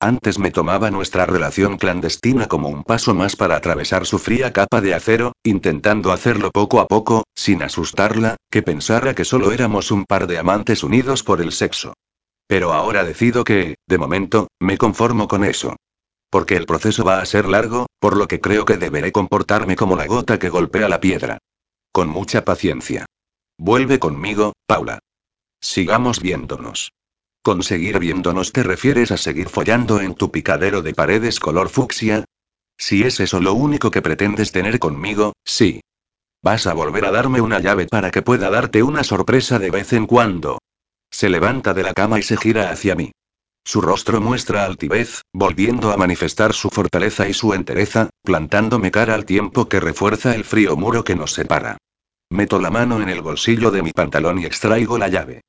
[0.00, 4.80] Antes me tomaba nuestra relación clandestina como un paso más para atravesar su fría capa
[4.80, 10.04] de acero, intentando hacerlo poco a poco, sin asustarla, que pensara que solo éramos un
[10.04, 11.94] par de amantes unidos por el sexo.
[12.46, 15.74] Pero ahora decido que, de momento, me conformo con eso.
[16.30, 19.96] Porque el proceso va a ser largo, por lo que creo que deberé comportarme como
[19.96, 21.38] la gota que golpea la piedra.
[21.90, 23.06] Con mucha paciencia.
[23.58, 25.00] Vuelve conmigo, Paula.
[25.60, 26.92] Sigamos viéndonos.
[27.48, 32.26] ¿Conseguir viéndonos te refieres a seguir follando en tu picadero de paredes color fucsia?
[32.76, 35.80] Si es eso lo único que pretendes tener conmigo, sí.
[36.42, 39.94] Vas a volver a darme una llave para que pueda darte una sorpresa de vez
[39.94, 40.58] en cuando.
[41.10, 43.12] Se levanta de la cama y se gira hacia mí.
[43.64, 49.24] Su rostro muestra altivez, volviendo a manifestar su fortaleza y su entereza, plantándome cara al
[49.24, 51.78] tiempo que refuerza el frío muro que nos separa.
[52.28, 55.40] Meto la mano en el bolsillo de mi pantalón y extraigo la llave.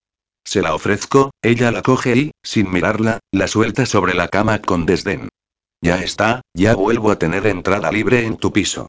[0.49, 4.87] Se la ofrezco, ella la coge y, sin mirarla, la suelta sobre la cama con
[4.87, 5.29] desdén.
[5.79, 8.87] Ya está, ya vuelvo a tener entrada libre en tu piso.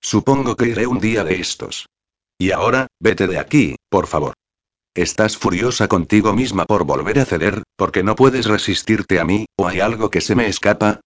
[0.00, 1.88] Supongo que iré un día de estos.
[2.38, 4.34] Y ahora, vete de aquí, por favor.
[4.94, 9.66] ¿Estás furiosa contigo misma por volver a ceder, porque no puedes resistirte a mí, o
[9.66, 11.00] hay algo que se me escapa?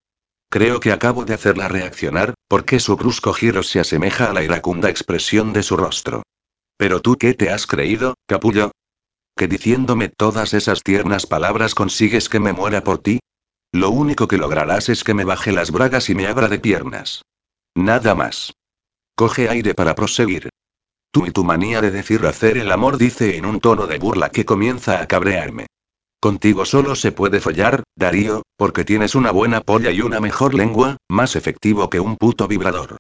[0.51, 4.91] Creo que acabo de hacerla reaccionar, porque su brusco giro se asemeja a la iracunda
[4.91, 6.25] expresión de su rostro.
[6.77, 8.71] ¿Pero tú qué te has creído, capullo?
[9.37, 13.19] ¿Que diciéndome todas esas tiernas palabras consigues que me muera por ti?
[13.73, 17.23] Lo único que lograrás es que me baje las bragas y me abra de piernas.
[17.75, 18.53] Nada más.
[19.17, 20.51] Coge aire para proseguir.
[21.11, 24.31] Tú y tu manía de decir hacer el amor dice en un tono de burla
[24.31, 25.67] que comienza a cabrearme.
[26.21, 30.97] Contigo solo se puede follar, Darío, porque tienes una buena polla y una mejor lengua,
[31.09, 32.97] más efectivo que un puto vibrador.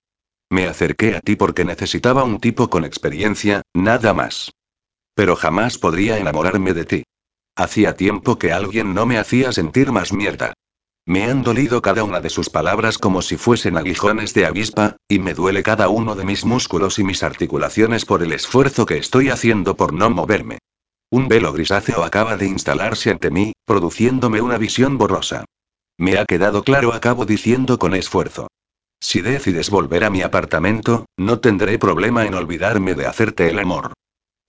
[0.50, 4.50] Me acerqué a ti porque necesitaba un tipo con experiencia, nada más.
[5.14, 7.04] Pero jamás podría enamorarme de ti.
[7.56, 10.54] Hacía tiempo que alguien no me hacía sentir más mierda.
[11.06, 15.18] Me han dolido cada una de sus palabras como si fuesen aguijones de avispa, y
[15.18, 19.28] me duele cada uno de mis músculos y mis articulaciones por el esfuerzo que estoy
[19.28, 20.58] haciendo por no moverme.
[21.10, 25.44] Un velo grisáceo acaba de instalarse ante mí, produciéndome una visión borrosa.
[25.98, 28.48] Me ha quedado claro, acabo diciendo con esfuerzo.
[28.98, 33.92] Si decides volver a mi apartamento, no tendré problema en olvidarme de hacerte el amor.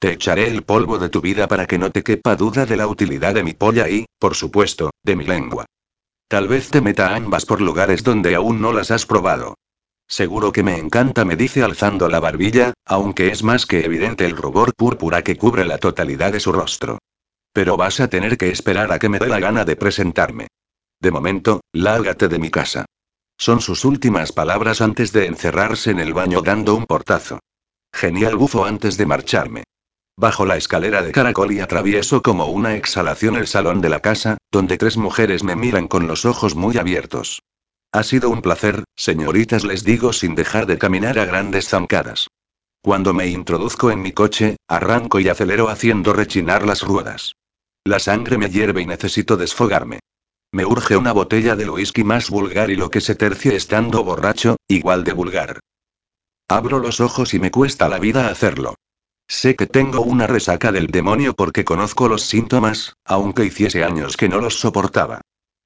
[0.06, 2.86] Te echaré el polvo de tu vida para que no te quepa duda de la
[2.86, 5.66] utilidad de mi polla y, por supuesto, de mi lengua.
[6.28, 9.56] Tal vez te meta ambas por lugares donde aún no las has probado.
[10.08, 14.38] Seguro que me encanta, me dice alzando la barbilla, aunque es más que evidente el
[14.38, 17.00] rubor púrpura que cubre la totalidad de su rostro.
[17.52, 20.50] Pero vas a tener que esperar a que me dé la gana de presentarme.
[21.00, 22.86] De momento, lárgate de mi casa.
[23.40, 27.40] Son sus últimas palabras antes de encerrarse en el baño dando un portazo.
[27.92, 29.64] Genial bufo antes de marcharme.
[30.18, 34.38] Bajo la escalera de caracol y atravieso como una exhalación el salón de la casa,
[34.50, 37.42] donde tres mujeres me miran con los ojos muy abiertos.
[37.92, 42.28] Ha sido un placer, señoritas, les digo sin dejar de caminar a grandes zancadas.
[42.82, 47.34] Cuando me introduzco en mi coche, arranco y acelero haciendo rechinar las ruedas.
[47.84, 50.00] La sangre me hierve y necesito desfogarme.
[50.52, 54.56] Me urge una botella de whisky más vulgar y lo que se tercie estando borracho,
[54.70, 55.60] igual de vulgar.
[56.48, 58.76] Abro los ojos y me cuesta la vida hacerlo.
[59.28, 64.30] Sé que tengo una resaca del demonio porque conozco los síntomas, aunque hiciese años que
[64.30, 65.22] no los soportaba.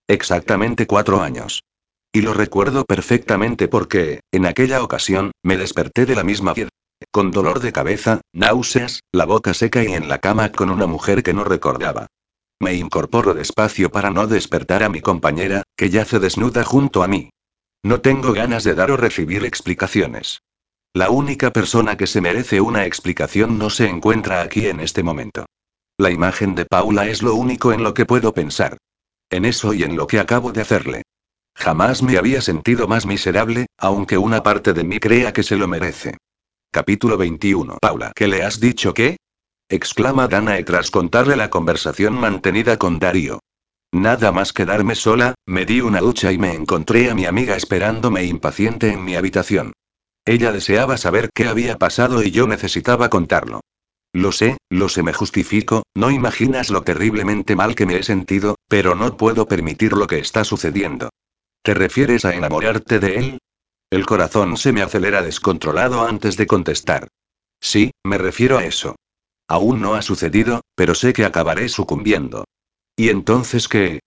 [0.07, 1.63] Exactamente cuatro años.
[2.11, 6.71] Y lo recuerdo perfectamente porque, en aquella ocasión, me desperté de la misma piedra.
[7.11, 11.21] Con dolor de cabeza, náuseas, la boca seca y en la cama con una mujer
[11.21, 12.07] que no recordaba.
[12.61, 17.29] Me incorporo despacio para no despertar a mi compañera, que yace desnuda junto a mí.
[17.83, 20.41] No tengo ganas de dar o recibir explicaciones.
[20.93, 25.45] La única persona que se merece una explicación no se encuentra aquí en este momento.
[25.99, 28.77] La imagen de Paula es lo único en lo que puedo pensar.
[29.29, 31.03] En eso y en lo que acabo de hacerle.
[31.53, 35.67] Jamás me había sentido más miserable, aunque una parte de mí crea que se lo
[35.67, 36.17] merece.
[36.71, 37.77] Capítulo 21.
[37.79, 39.17] Paula, ¿qué le has dicho qué?
[39.69, 43.41] exclama Danae tras contarle la conversación mantenida con Darío.
[43.91, 48.23] Nada más quedarme sola, me di una ducha y me encontré a mi amiga esperándome
[48.23, 49.73] impaciente en mi habitación.
[50.29, 53.61] Ella deseaba saber qué había pasado y yo necesitaba contarlo.
[54.13, 58.55] Lo sé, lo sé, me justifico, no imaginas lo terriblemente mal que me he sentido,
[58.67, 61.09] pero no puedo permitir lo que está sucediendo.
[61.63, 63.39] ¿Te refieres a enamorarte de él?
[63.89, 67.07] El corazón se me acelera descontrolado antes de contestar.
[67.59, 68.97] Sí, me refiero a eso.
[69.47, 72.45] Aún no ha sucedido, pero sé que acabaré sucumbiendo.
[72.95, 74.01] ¿Y entonces qué?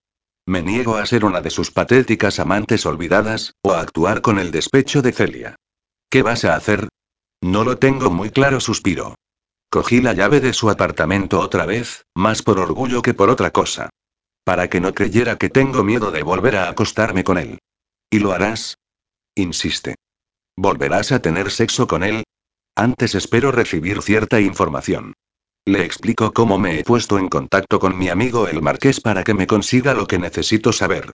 [0.45, 4.51] Me niego a ser una de sus patéticas amantes olvidadas, o a actuar con el
[4.51, 5.55] despecho de Celia.
[6.13, 6.89] ¿Qué vas a hacer?
[7.41, 9.15] No lo tengo muy claro, suspiro.
[9.71, 13.89] Cogí la llave de su apartamento otra vez, más por orgullo que por otra cosa.
[14.43, 17.57] Para que no creyera que tengo miedo de volver a acostarme con él.
[18.11, 18.77] ¿Y lo harás?
[19.33, 19.95] Insiste.
[20.55, 22.23] ¿Volverás a tener sexo con él?
[22.75, 25.13] Antes espero recibir cierta información.
[25.65, 29.33] Le explico cómo me he puesto en contacto con mi amigo el marqués para que
[29.33, 31.09] me consiga lo que necesito saber.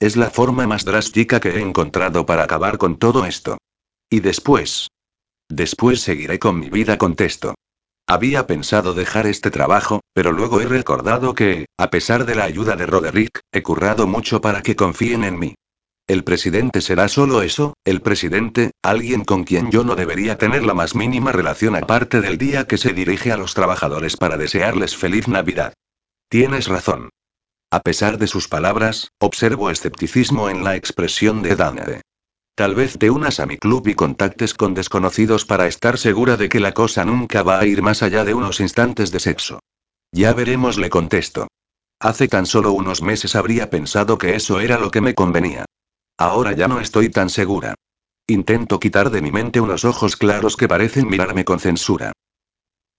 [0.00, 3.58] Es la forma más drástica que he encontrado para acabar con todo esto.
[4.10, 4.88] Y después.
[5.50, 7.54] Después seguiré con mi vida, contesto.
[8.06, 12.74] Había pensado dejar este trabajo, pero luego he recordado que, a pesar de la ayuda
[12.74, 15.54] de Roderick, he currado mucho para que confíen en mí.
[16.06, 20.72] El presidente será solo eso, el presidente, alguien con quien yo no debería tener la
[20.72, 25.28] más mínima relación aparte del día que se dirige a los trabajadores para desearles feliz
[25.28, 25.74] Navidad.
[26.30, 27.10] Tienes razón.
[27.70, 32.00] A pesar de sus palabras, observo escepticismo en la expresión de Danae.
[32.58, 36.48] Tal vez te unas a mi club y contactes con desconocidos para estar segura de
[36.48, 39.60] que la cosa nunca va a ir más allá de unos instantes de sexo.
[40.10, 41.46] Ya veremos, le contesto.
[42.00, 45.66] Hace tan solo unos meses habría pensado que eso era lo que me convenía.
[46.18, 47.76] Ahora ya no estoy tan segura.
[48.26, 52.10] Intento quitar de mi mente unos ojos claros que parecen mirarme con censura.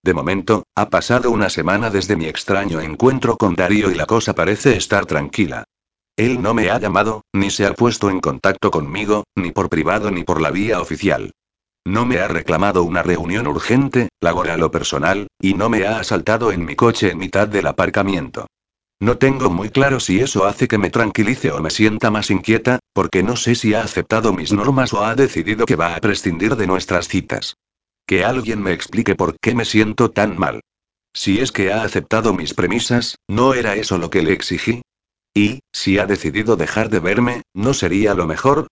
[0.01, 4.33] De momento, ha pasado una semana desde mi extraño encuentro con Darío y la cosa
[4.33, 5.65] parece estar tranquila.
[6.19, 10.11] Él no me ha llamado, ni se ha puesto en contacto conmigo, ni por privado
[10.11, 11.31] ni por la vía oficial.
[11.87, 16.51] No me ha reclamado una reunión urgente, laboral o personal, y no me ha asaltado
[16.51, 18.47] en mi coche en mitad del aparcamiento.
[18.99, 22.79] No tengo muy claro si eso hace que me tranquilice o me sienta más inquieta,
[22.91, 26.57] porque no sé si ha aceptado mis normas o ha decidido que va a prescindir
[26.57, 27.55] de nuestras citas.
[28.05, 30.59] Que alguien me explique por qué me siento tan mal.
[31.13, 34.81] Si es que ha aceptado mis premisas, ¿no era eso lo que le exigí?
[35.33, 38.67] Y, si ha decidido dejar de verme, ¿no sería lo mejor?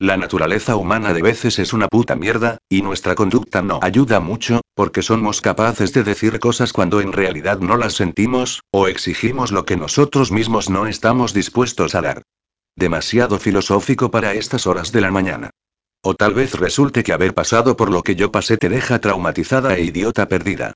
[0.00, 4.60] La naturaleza humana de veces es una puta mierda, y nuestra conducta no ayuda mucho,
[4.74, 9.64] porque somos capaces de decir cosas cuando en realidad no las sentimos, o exigimos lo
[9.64, 12.22] que nosotros mismos no estamos dispuestos a dar.
[12.76, 15.50] Demasiado filosófico para estas horas de la mañana.
[16.00, 19.76] O tal vez resulte que haber pasado por lo que yo pasé te deja traumatizada
[19.76, 20.74] e idiota perdida.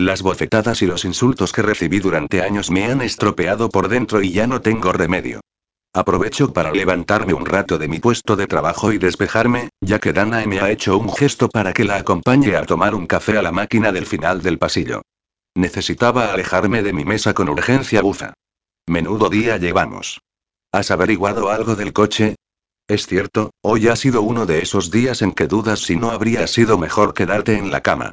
[0.00, 4.32] Las bofetadas y los insultos que recibí durante años me han estropeado por dentro y
[4.32, 5.42] ya no tengo remedio.
[5.92, 10.42] Aprovecho para levantarme un rato de mi puesto de trabajo y despejarme, ya que Dana
[10.46, 13.52] me ha hecho un gesto para que la acompañe a tomar un café a la
[13.52, 15.02] máquina del final del pasillo.
[15.54, 18.32] Necesitaba alejarme de mi mesa con urgencia buza.
[18.86, 20.22] Menudo día llevamos.
[20.72, 22.36] ¿Has averiguado algo del coche?
[22.88, 26.46] Es cierto, hoy ha sido uno de esos días en que dudas si no habría
[26.46, 28.12] sido mejor quedarte en la cama.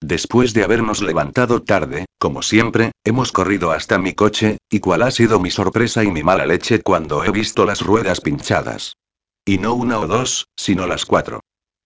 [0.00, 5.10] Después de habernos levantado tarde, como siempre, hemos corrido hasta mi coche, y cuál ha
[5.10, 8.96] sido mi sorpresa y mi mala leche cuando he visto las ruedas pinchadas.
[9.44, 11.40] Y no una o dos, sino las cuatro.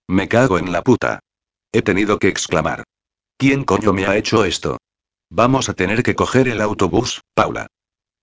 [0.07, 1.19] Me cago en la puta.
[1.71, 2.83] He tenido que exclamar.
[3.37, 4.77] ¿Quién coño me ha hecho esto?
[5.29, 7.67] Vamos a tener que coger el autobús, Paula.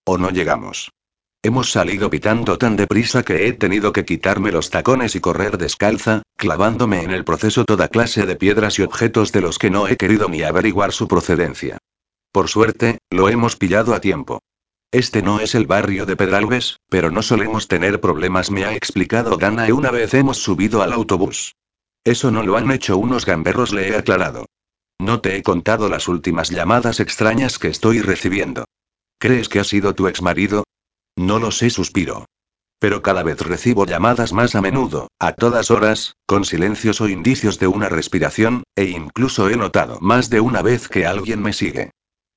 [0.04, 0.90] O no llegamos.
[1.42, 6.22] Hemos salido pitando tan deprisa que he tenido que quitarme los tacones y correr descalza,
[6.38, 9.96] clavándome en el proceso toda clase de piedras y objetos de los que no he
[9.96, 11.78] querido ni averiguar su procedencia.
[12.32, 14.40] Por suerte, lo hemos pillado a tiempo.
[14.92, 19.36] Este no es el barrio de Pedralbes, pero no solemos tener problemas, me ha explicado
[19.36, 21.56] Dana y una vez hemos subido al autobús.
[22.04, 24.46] Eso no lo han hecho unos gamberros, le he aclarado.
[24.98, 28.64] No te he contado las últimas llamadas extrañas que estoy recibiendo.
[29.18, 30.64] ¿Crees que ha sido tu exmarido?
[31.16, 32.26] No lo sé, suspiro.
[32.78, 37.58] Pero cada vez recibo llamadas más a menudo, a todas horas, con silencios o indicios
[37.58, 41.90] de una respiración, e incluso he notado más de una vez que alguien me sigue.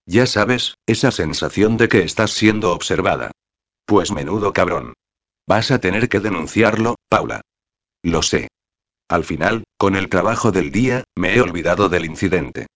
[0.07, 3.31] Ya sabes, esa sensación de que estás siendo observada.
[3.85, 4.93] Pues menudo cabrón.
[5.47, 7.41] Vas a tener que denunciarlo, Paula.
[8.03, 8.47] Lo sé.
[9.07, 12.67] Al final, con el trabajo del día, me he olvidado del incidente.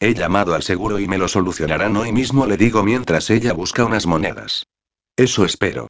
[0.00, 3.84] He llamado al seguro y me lo solucionarán hoy mismo, le digo mientras ella busca
[3.84, 4.64] unas monedas.
[5.16, 5.86] Eso espero.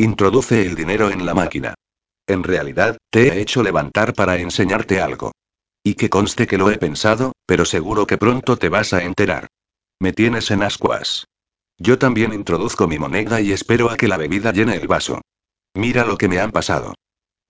[0.00, 1.74] Introduce el dinero en la máquina.
[2.26, 5.32] En realidad, te he hecho levantar para enseñarte algo.
[5.84, 9.48] Y que conste que lo he pensado, pero seguro que pronto te vas a enterar.
[9.98, 11.26] Me tienes en ascuas.
[11.76, 15.20] Yo también introduzco mi moneda y espero a que la bebida llene el vaso.
[15.74, 16.94] Mira lo que me han pasado.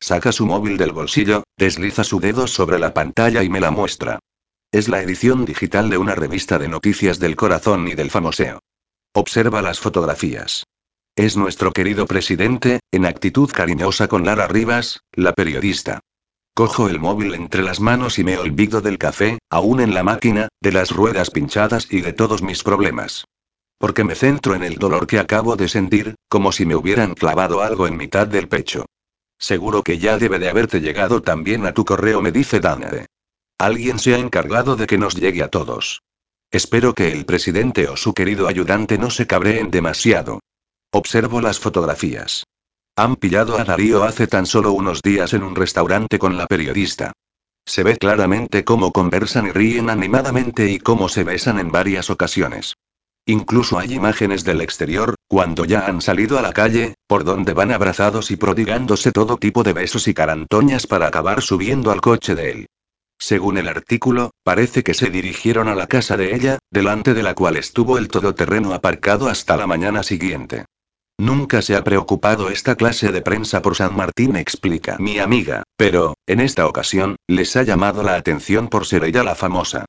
[0.01, 4.19] Saca su móvil del bolsillo, desliza su dedo sobre la pantalla y me la muestra.
[4.73, 8.59] Es la edición digital de una revista de noticias del corazón y del famoseo.
[9.15, 10.65] Observa las fotografías.
[11.17, 16.01] Es nuestro querido presidente, en actitud cariñosa con Lara Rivas, la periodista.
[16.55, 20.49] Cojo el móvil entre las manos y me olvido del café, aún en la máquina,
[20.61, 23.25] de las ruedas pinchadas y de todos mis problemas.
[23.79, 27.63] Porque me centro en el dolor que acabo de sentir, como si me hubieran clavado
[27.63, 28.87] algo en mitad del pecho.
[29.39, 33.07] Seguro que ya debe de haberte llegado también a tu correo, me dice Danae.
[33.59, 36.03] Alguien se ha encargado de que nos llegue a todos.
[36.51, 40.41] Espero que el presidente o su querido ayudante no se cabreen demasiado.
[40.93, 42.43] Observo las fotografías.
[42.97, 47.13] Han pillado a Darío hace tan solo unos días en un restaurante con la periodista.
[47.65, 52.75] Se ve claramente cómo conversan y ríen animadamente y cómo se besan en varias ocasiones.
[53.25, 57.71] Incluso hay imágenes del exterior, cuando ya han salido a la calle, por donde van
[57.71, 62.51] abrazados y prodigándose todo tipo de besos y carantoñas para acabar subiendo al coche de
[62.51, 62.67] él.
[63.17, 67.35] Según el artículo, parece que se dirigieron a la casa de ella, delante de la
[67.35, 70.65] cual estuvo el todoterreno aparcado hasta la mañana siguiente.
[71.21, 76.15] Nunca se ha preocupado esta clase de prensa por San Martín, explica mi amiga, pero,
[76.27, 79.85] en esta ocasión, les ha llamado la atención por ser ella la famosa.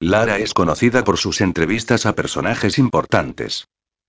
[0.00, 3.66] Lara es conocida por sus entrevistas a personajes importantes.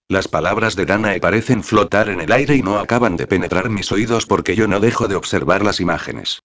[0.09, 3.91] Las palabras de Danae parecen flotar en el aire y no acaban de penetrar mis
[3.91, 6.39] oídos porque yo no dejo de observar las imágenes.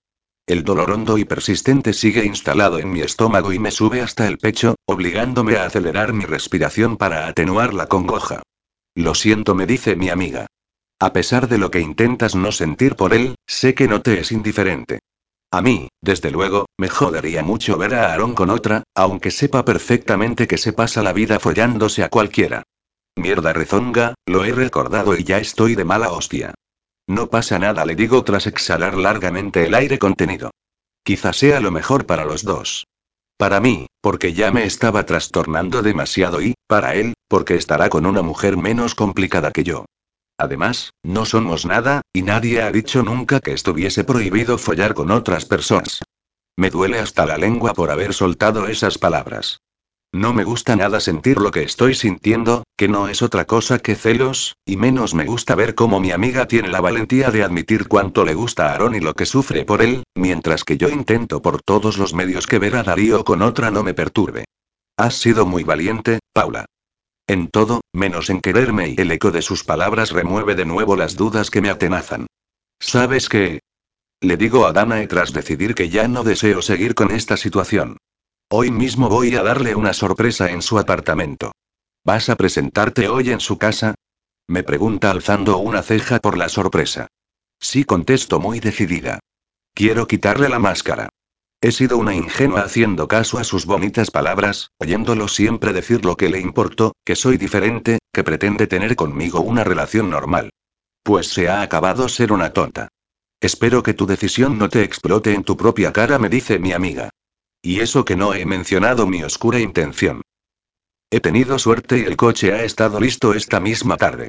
[0.46, 4.36] El dolor hondo y persistente sigue instalado en mi estómago y me sube hasta el
[4.36, 8.42] pecho, obligándome a acelerar mi respiración para atenuar la congoja.
[8.94, 10.46] Lo siento, me dice mi amiga.
[11.00, 14.32] A pesar de lo que intentas no sentir por él, sé que no te es
[14.32, 14.98] indiferente.
[15.50, 20.46] A mí, desde luego, me jodería mucho ver a Aaron con otra, aunque sepa perfectamente
[20.46, 22.64] que se pasa la vida follándose a cualquiera.
[23.16, 26.54] Mierda rezonga, lo he recordado y ya estoy de mala hostia.
[27.06, 30.50] No pasa nada, le digo tras exhalar largamente el aire contenido.
[31.02, 32.86] Quizá sea lo mejor para los dos.
[33.38, 38.20] Para mí, porque ya me estaba trastornando demasiado y, para él, porque estará con una
[38.20, 39.84] mujer menos complicada que yo.
[40.36, 45.44] Además, no somos nada, y nadie ha dicho nunca que estuviese prohibido follar con otras
[45.44, 46.02] personas.
[46.56, 49.60] Me duele hasta la lengua por haber soltado esas palabras.
[50.12, 53.94] No me gusta nada sentir lo que estoy sintiendo, que no es otra cosa que
[53.94, 58.24] celos, y menos me gusta ver cómo mi amiga tiene la valentía de admitir cuánto
[58.24, 61.60] le gusta a Aaron y lo que sufre por él, mientras que yo intento por
[61.60, 64.44] todos los medios que ver a Darío con otra no me perturbe.
[64.96, 66.64] Has sido muy valiente, Paula.
[67.26, 71.16] En todo, menos en quererme y el eco de sus palabras remueve de nuevo las
[71.16, 72.26] dudas que me atenazan.
[72.80, 73.60] ¿Sabes qué?
[74.22, 77.98] Le digo a Danae tras decidir que ya no deseo seguir con esta situación.
[78.50, 81.52] Hoy mismo voy a darle una sorpresa en su apartamento.
[82.02, 83.94] ¿Vas a presentarte hoy en su casa?
[84.48, 87.08] Me pregunta alzando una ceja por la sorpresa.
[87.60, 89.20] Sí contesto muy decidida.
[89.74, 91.10] Quiero quitarle la máscara.
[91.60, 96.30] He sido una ingenua haciendo caso a sus bonitas palabras, oyéndolo siempre decir lo que
[96.30, 100.48] le importó, que soy diferente, que pretende tener conmigo una relación normal.
[101.02, 102.88] Pues se ha acabado ser una tonta.
[103.42, 107.10] Espero que tu decisión no te explote en tu propia cara, me dice mi amiga.
[107.62, 110.22] Y eso que no he mencionado mi oscura intención.
[111.10, 114.28] He tenido suerte y el coche ha estado listo esta misma tarde.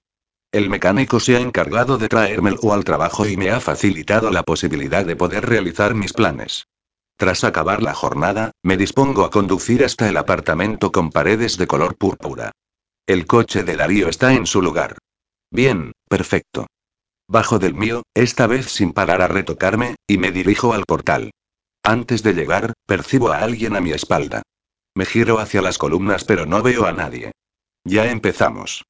[0.51, 5.05] El mecánico se ha encargado de traérmelo al trabajo y me ha facilitado la posibilidad
[5.05, 6.65] de poder realizar mis planes.
[7.17, 11.97] Tras acabar la jornada, me dispongo a conducir hasta el apartamento con paredes de color
[11.97, 12.51] púrpura.
[13.05, 14.97] El coche de Darío está en su lugar.
[15.51, 16.67] Bien, perfecto.
[17.27, 21.31] Bajo del mío, esta vez sin parar a retocarme, y me dirijo al portal.
[21.89, 24.43] Antes de llegar, percibo a alguien a mi espalda.
[24.93, 27.31] Me giro hacia las columnas pero no veo a nadie.
[27.83, 28.85] Ya empezamos.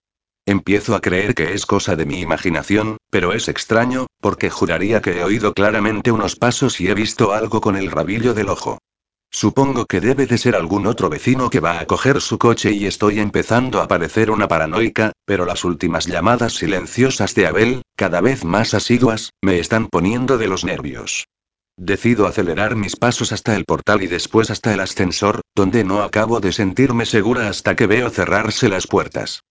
[0.45, 5.11] Empiezo a creer que es cosa de mi imaginación, pero es extraño, porque juraría que
[5.17, 8.79] he oído claramente unos pasos y he visto algo con el rabillo del ojo.
[9.31, 12.85] Supongo que debe de ser algún otro vecino que va a coger su coche y
[12.85, 18.43] estoy empezando a parecer una paranoica, pero las últimas llamadas silenciosas de Abel, cada vez
[18.43, 21.23] más asiduas, me están poniendo de los nervios.
[21.81, 26.41] Decido acelerar mis pasos hasta el portal y después hasta el ascensor, donde no acabo
[26.41, 29.43] de sentirme segura hasta que veo cerrarse las puertas.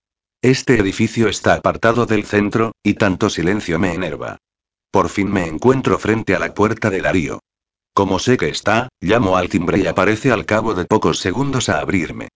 [0.42, 4.36] Este edificio está apartado del centro, y tanto silencio me enerva.
[4.90, 7.40] Por fin me encuentro frente a la puerta de Darío.
[7.94, 11.80] Como sé que está, llamo al timbre y aparece al cabo de pocos segundos a
[11.80, 12.28] abrirme.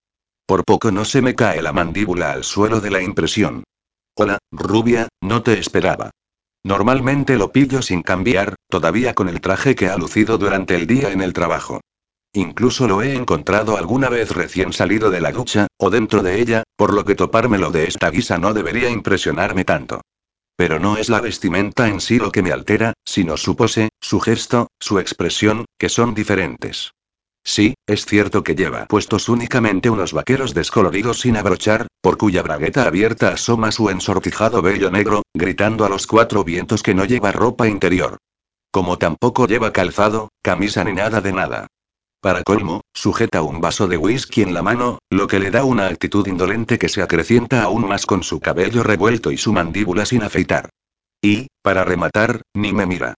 [0.46, 3.64] Por poco no se me cae la mandíbula al suelo de la impresión.
[4.16, 6.10] Hola, rubia, no te esperaba.
[6.64, 11.10] Normalmente lo pillo sin cambiar, todavía con el traje que ha lucido durante el día
[11.10, 11.80] en el trabajo.
[12.32, 16.62] Incluso lo he encontrado alguna vez recién salido de la ducha, o dentro de ella,
[16.76, 20.00] por lo que topármelo de esta guisa no debería impresionarme tanto.
[20.56, 24.20] Pero no es la vestimenta en sí lo que me altera, sino su pose, su
[24.20, 26.92] gesto, su expresión, que son diferentes.
[27.44, 32.86] Sí, es cierto que lleva puestos únicamente unos vaqueros descoloridos sin abrochar, por cuya bragueta
[32.86, 37.66] abierta asoma su ensortijado vello negro, gritando a los cuatro vientos que no lleva ropa
[37.68, 38.18] interior.
[38.70, 41.66] Como tampoco lleva calzado, camisa ni nada de nada.
[42.20, 45.88] Para colmo, sujeta un vaso de whisky en la mano, lo que le da una
[45.88, 50.22] actitud indolente que se acrecienta aún más con su cabello revuelto y su mandíbula sin
[50.22, 50.70] afeitar.
[51.20, 53.14] Y, para rematar, ni me mira.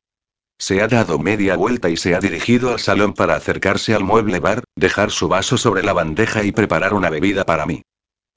[0.58, 4.40] Se ha dado media vuelta y se ha dirigido al salón para acercarse al mueble
[4.40, 7.82] bar, dejar su vaso sobre la bandeja y preparar una bebida para mí.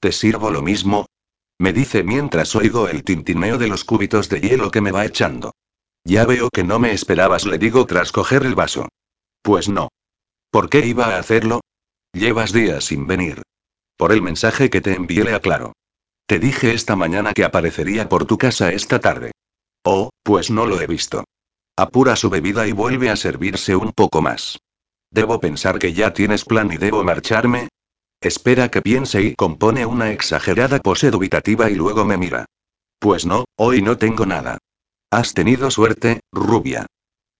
[0.00, 1.06] ¿Te sirvo lo mismo?
[1.58, 5.52] Me dice mientras oigo el tintineo de los cúbitos de hielo que me va echando.
[6.04, 8.88] Ya veo que no me esperabas, le digo tras coger el vaso.
[9.42, 9.88] Pues no.
[10.50, 11.60] ¿Por qué iba a hacerlo?
[12.12, 13.42] Llevas días sin venir.
[13.96, 15.72] Por el mensaje que te envié le aclaro.
[16.26, 19.32] Te dije esta mañana que aparecería por tu casa esta tarde.
[19.84, 21.24] Oh, pues no lo he visto.
[21.78, 24.58] Apura su bebida y vuelve a servirse un poco más.
[25.12, 27.68] Debo pensar que ya tienes plan y debo marcharme.
[28.20, 32.46] Espera que piense y compone una exagerada pose dubitativa y luego me mira.
[32.98, 34.58] Pues no, hoy no tengo nada.
[35.12, 36.86] Has tenido suerte, rubia.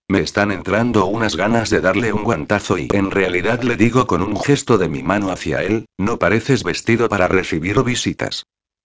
[0.08, 4.22] Me están entrando unas ganas de darle un guantazo y en realidad le digo con
[4.22, 8.44] un gesto de mi mano hacia él, no pareces vestido para recibir visitas.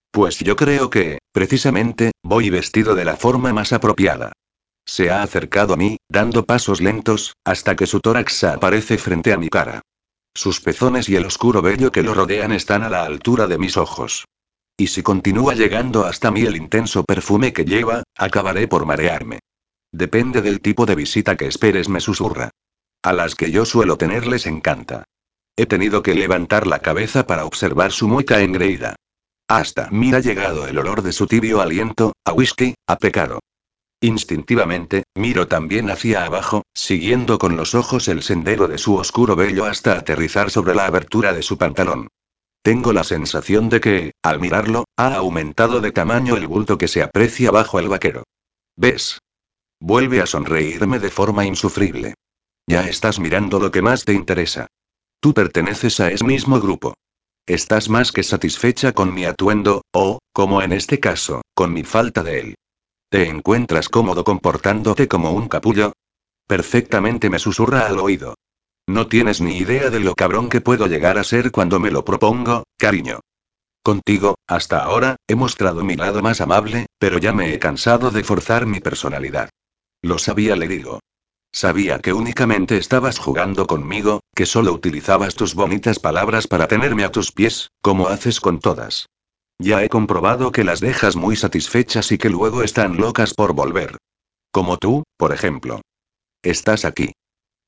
[0.09, 4.33] Pues yo creo que, precisamente, voy vestido de la forma más apropiada.
[4.85, 9.37] Se ha acercado a mí, dando pasos lentos, hasta que su tórax aparece frente a
[9.37, 9.81] mi cara.
[10.35, 13.77] Sus pezones y el oscuro vello que lo rodean están a la altura de mis
[13.77, 14.25] ojos.
[14.75, 19.39] Y si continúa llegando hasta mí el intenso perfume que lleva, acabaré por marearme.
[19.91, 22.49] Depende del tipo de visita que esperes, me susurra.
[23.03, 25.03] A las que yo suelo tener les encanta.
[25.55, 28.95] He tenido que levantar la cabeza para observar su mueca engreída.
[29.47, 33.39] Hasta mí ha llegado el olor de su tibio aliento, a whisky, a pecado.
[34.03, 39.63] Instintivamente, miro también hacia abajo, siguiendo con los ojos el sendero de su oscuro vello
[39.63, 42.09] hasta aterrizar sobre la abertura de su pantalón.
[42.61, 47.01] Tengo la sensación de que, al mirarlo, ha aumentado de tamaño el bulto que se
[47.01, 48.23] aprecia bajo el vaquero.
[48.75, 49.19] ¿Ves?
[49.79, 52.15] Vuelve a sonreírme de forma insufrible.
[52.67, 54.67] Ya estás mirando lo que más te interesa.
[55.21, 56.93] Tú perteneces a ese mismo grupo.
[57.45, 62.21] Estás más que satisfecha con mi atuendo, o, como en este caso, con mi falta
[62.21, 62.55] de él.
[63.13, 65.93] ¿Te encuentras cómodo comportándote como un capullo?
[66.47, 68.33] Perfectamente me susurra al oído.
[68.87, 72.03] No tienes ni idea de lo cabrón que puedo llegar a ser cuando me lo
[72.03, 73.19] propongo, cariño.
[73.83, 78.23] Contigo, hasta ahora, he mostrado mi lado más amable, pero ya me he cansado de
[78.23, 79.51] forzar mi personalidad.
[80.01, 80.99] Lo sabía, le digo.
[81.51, 87.11] Sabía que únicamente estabas jugando conmigo, que solo utilizabas tus bonitas palabras para tenerme a
[87.11, 89.05] tus pies, como haces con todas.
[89.63, 93.97] Ya he comprobado que las dejas muy satisfechas y que luego están locas por volver.
[94.51, 95.79] Como tú, por ejemplo.
[96.41, 97.13] Estás aquí.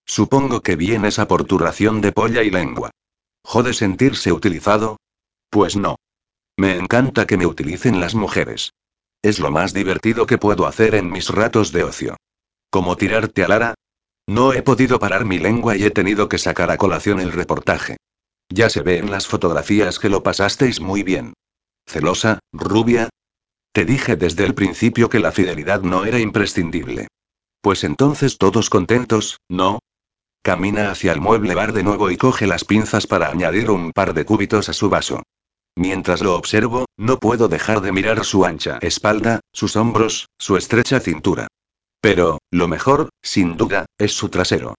[0.06, 2.92] Supongo que vienes a por de polla y lengua.
[3.46, 4.98] ¿Jode sentirse utilizado?
[5.50, 5.96] Pues no.
[6.58, 8.74] Me encanta que me utilicen las mujeres.
[9.22, 12.18] Es lo más divertido que puedo hacer en mis ratos de ocio.
[12.72, 13.74] ¿Cómo tirarte a Lara?
[14.28, 17.96] No he podido parar mi lengua y he tenido que sacar a colación el reportaje.
[18.50, 21.34] Ya se ve en las fotografías que lo pasasteis muy bien.
[21.88, 23.10] ¿Celosa, rubia?
[23.72, 27.08] Te dije desde el principio que la fidelidad no era imprescindible.
[27.62, 29.80] Pues entonces todos contentos, ¿no?
[30.42, 34.14] Camina hacia el mueble bar de nuevo y coge las pinzas para añadir un par
[34.14, 35.24] de cúbitos a su vaso.
[35.76, 41.00] Mientras lo observo, no puedo dejar de mirar su ancha espalda, sus hombros, su estrecha
[41.00, 41.48] cintura.
[42.00, 44.76] Pero, lo mejor, sin duda, es su trasero.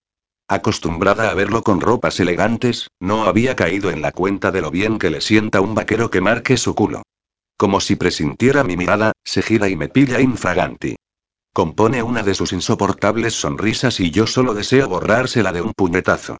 [0.48, 4.98] Acostumbrada a verlo con ropas elegantes, no había caído en la cuenta de lo bien
[4.98, 7.02] que le sienta un vaquero que marque su culo.
[7.56, 10.96] Como si presintiera mi mirada, se gira y me pilla infraganti.
[11.52, 16.36] Compone una de sus insoportables sonrisas y yo solo deseo borrársela de un puñetazo.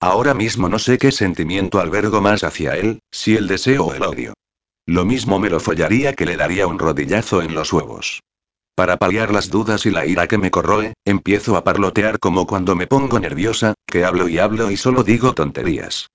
[0.00, 4.02] Ahora mismo no sé qué sentimiento albergo más hacia él, si el deseo o el
[4.02, 4.34] odio.
[4.84, 8.20] Lo mismo me lo follaría que le daría un rodillazo en los huevos.
[8.76, 12.76] Para paliar las dudas y la ira que me corroe, empiezo a parlotear como cuando
[12.76, 16.10] me pongo nerviosa, que hablo y hablo y solo digo tonterías.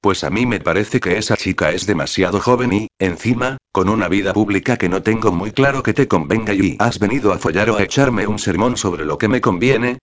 [0.00, 4.08] Pues a mí me parece que esa chica es demasiado joven y, encima, con una
[4.08, 7.68] vida pública que no tengo muy claro que te convenga y has venido a follar
[7.68, 9.98] o a echarme un sermón sobre lo que me conviene.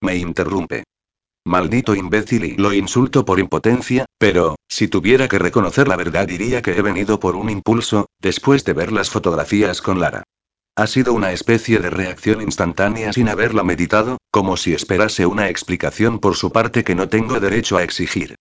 [0.00, 0.84] Me interrumpe.
[1.44, 6.62] Maldito imbécil y lo insulto por impotencia, pero, si tuviera que reconocer la verdad diría
[6.62, 10.22] que he venido por un impulso, después de ver las fotografías con Lara.
[10.76, 16.18] Ha sido una especie de reacción instantánea sin haberla meditado, como si esperase una explicación
[16.18, 18.34] por su parte que no tengo derecho a exigir.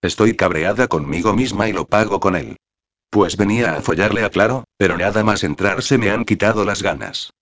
[0.00, 2.56] Estoy cabreada conmigo misma y lo pago con él.
[3.10, 7.32] Pues venía a follarle a Claro, pero nada más entrarse me han quitado las ganas.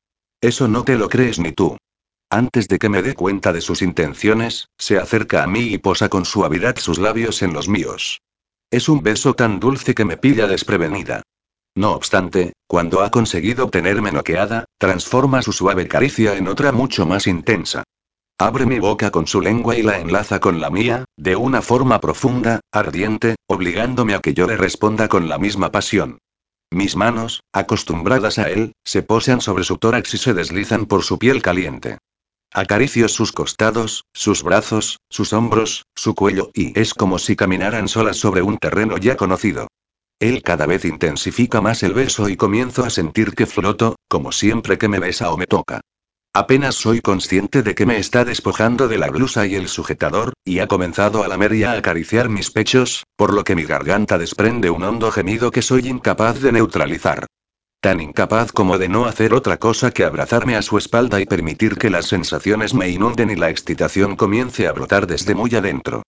[0.40, 1.76] Eso no te lo crees ni tú.
[2.30, 6.08] Antes de que me dé cuenta de sus intenciones, se acerca a mí y posa
[6.08, 8.22] con suavidad sus labios en los míos.
[8.70, 11.22] Es un beso tan dulce que me pilla desprevenida.
[11.78, 17.28] No obstante, cuando ha conseguido tenerme noqueada, transforma su suave caricia en otra mucho más
[17.28, 17.84] intensa.
[18.36, 22.00] Abre mi boca con su lengua y la enlaza con la mía, de una forma
[22.00, 26.18] profunda, ardiente, obligándome a que yo le responda con la misma pasión.
[26.72, 31.16] Mis manos, acostumbradas a él, se posan sobre su tórax y se deslizan por su
[31.16, 31.98] piel caliente.
[32.52, 38.16] Acaricio sus costados, sus brazos, sus hombros, su cuello, y es como si caminaran solas
[38.16, 39.67] sobre un terreno ya conocido.
[40.20, 44.76] Él cada vez intensifica más el beso y comienzo a sentir que floto, como siempre
[44.76, 45.80] que me besa o me toca.
[46.34, 50.58] Apenas soy consciente de que me está despojando de la blusa y el sujetador, y
[50.58, 54.70] ha comenzado a lamer y a acariciar mis pechos, por lo que mi garganta desprende
[54.70, 57.26] un hondo gemido que soy incapaz de neutralizar.
[57.80, 61.76] Tan incapaz como de no hacer otra cosa que abrazarme a su espalda y permitir
[61.76, 66.02] que las sensaciones me inunden y la excitación comience a brotar desde muy adentro.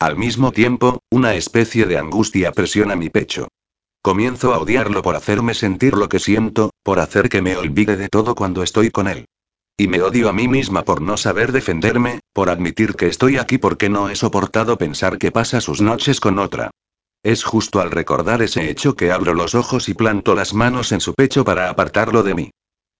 [0.00, 3.48] Al mismo tiempo, una especie de angustia presiona mi pecho.
[4.00, 8.08] Comienzo a odiarlo por hacerme sentir lo que siento, por hacer que me olvide de
[8.08, 9.24] todo cuando estoy con él.
[9.76, 13.58] Y me odio a mí misma por no saber defenderme, por admitir que estoy aquí
[13.58, 16.70] porque no he soportado pensar que pasa sus noches con otra.
[17.24, 21.00] Es justo al recordar ese hecho que abro los ojos y planto las manos en
[21.00, 22.50] su pecho para apartarlo de mí.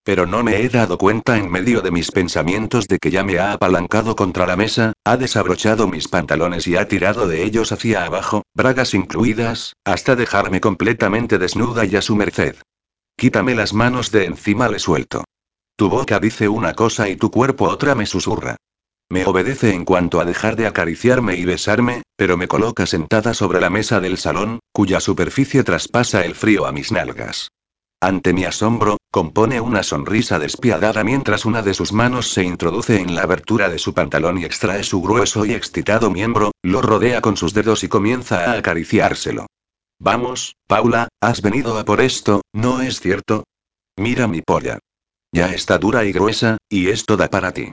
[0.09, 3.39] Pero no me he dado cuenta en medio de mis pensamientos de que ya me
[3.39, 8.07] ha apalancado contra la mesa, ha desabrochado mis pantalones y ha tirado de ellos hacia
[8.07, 12.57] abajo, bragas incluidas, hasta dejarme completamente desnuda y a su merced.
[13.19, 15.25] Quítame las manos de encima, le suelto.
[15.77, 18.57] Tu boca dice una cosa y tu cuerpo otra, me susurra.
[19.11, 23.61] Me obedece en cuanto a dejar de acariciarme y besarme, pero me coloca sentada sobre
[23.61, 27.51] la mesa del salón, cuya superficie traspasa el frío a mis nalgas.
[28.01, 33.15] Ante mi asombro, compone una sonrisa despiadada mientras una de sus manos se introduce en
[33.15, 37.37] la abertura de su pantalón y extrae su grueso y excitado miembro, lo rodea con
[37.37, 39.47] sus dedos y comienza a acariciárselo.
[39.99, 43.45] Vamos, Paula, has venido a por esto, ¿no es cierto?
[43.97, 44.79] Mira mi polla.
[45.33, 47.71] Ya está dura y gruesa, y es toda para ti.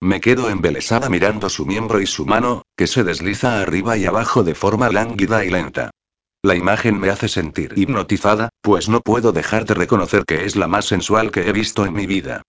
[0.00, 4.42] Me quedo embelesada mirando su miembro y su mano, que se desliza arriba y abajo
[4.42, 5.90] de forma lánguida y lenta.
[6.44, 10.68] La imagen me hace sentir hipnotizada, pues no puedo dejar de reconocer que es la
[10.68, 12.42] más sensual que he visto en mi vida.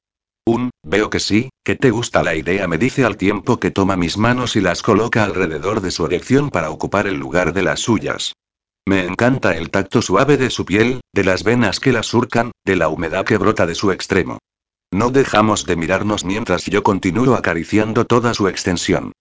[0.46, 3.96] Un, veo que sí, que te gusta la idea, me dice al tiempo que toma
[3.96, 7.80] mis manos y las coloca alrededor de su erección para ocupar el lugar de las
[7.80, 8.34] suyas.
[8.86, 12.76] Me encanta el tacto suave de su piel, de las venas que la surcan, de
[12.76, 14.39] la humedad que brota de su extremo.
[14.91, 19.14] No dejamos de mirarnos mientras yo continúo acariciando toda su extensión.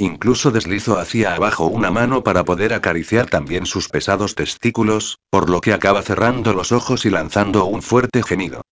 [0.00, 5.60] Incluso deslizo hacia abajo una mano para poder acariciar también sus pesados testículos, por lo
[5.60, 8.62] que acaba cerrando los ojos y lanzando un fuerte gemido.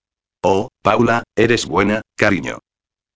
[0.40, 2.60] Oh, Paula, eres buena, cariño.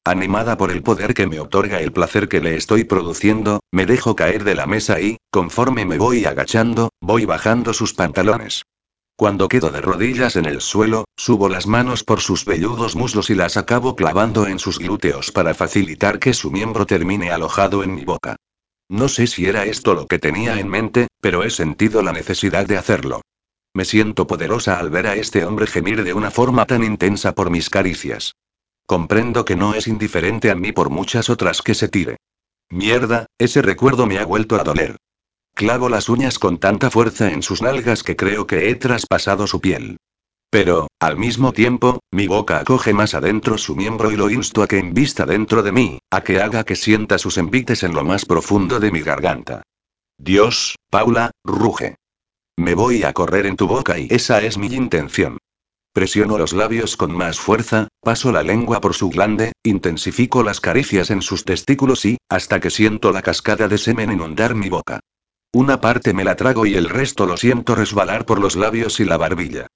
[0.04, 4.16] Animada por el poder que me otorga el placer que le estoy produciendo, me dejo
[4.16, 8.64] caer de la mesa y, conforme me voy agachando, voy bajando sus pantalones.
[9.20, 13.34] Cuando quedo de rodillas en el suelo, subo las manos por sus velludos muslos y
[13.34, 18.06] las acabo clavando en sus glúteos para facilitar que su miembro termine alojado en mi
[18.06, 18.36] boca.
[18.88, 22.64] No sé si era esto lo que tenía en mente, pero he sentido la necesidad
[22.64, 23.20] de hacerlo.
[23.74, 27.50] Me siento poderosa al ver a este hombre gemir de una forma tan intensa por
[27.50, 28.32] mis caricias.
[28.86, 32.16] Comprendo que no es indiferente a mí por muchas otras que se tire.
[32.70, 34.96] Mierda, ese recuerdo me ha vuelto a doler.
[35.54, 39.60] Clavo las uñas con tanta fuerza en sus nalgas que creo que he traspasado su
[39.60, 39.98] piel.
[40.50, 44.66] Pero, al mismo tiempo, mi boca acoge más adentro su miembro y lo insto a
[44.66, 48.24] que invista dentro de mí, a que haga que sienta sus envites en lo más
[48.24, 49.62] profundo de mi garganta.
[50.18, 51.96] Dios, Paula, ruge.
[52.56, 55.38] Me voy a correr en tu boca y esa es mi intención.
[55.92, 61.10] Presiono los labios con más fuerza, paso la lengua por su glande, intensifico las caricias
[61.10, 65.00] en sus testículos y, hasta que siento la cascada de semen inundar mi boca.
[65.52, 69.04] Una parte me la trago y el resto lo siento resbalar por los labios y
[69.04, 69.66] la barbilla.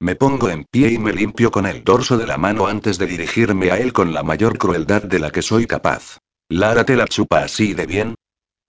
[0.00, 3.06] Me pongo en pie y me limpio con el dorso de la mano antes de
[3.06, 6.18] dirigirme a él con la mayor crueldad de la que soy capaz.
[6.48, 8.14] Lara te la chupa así de bien,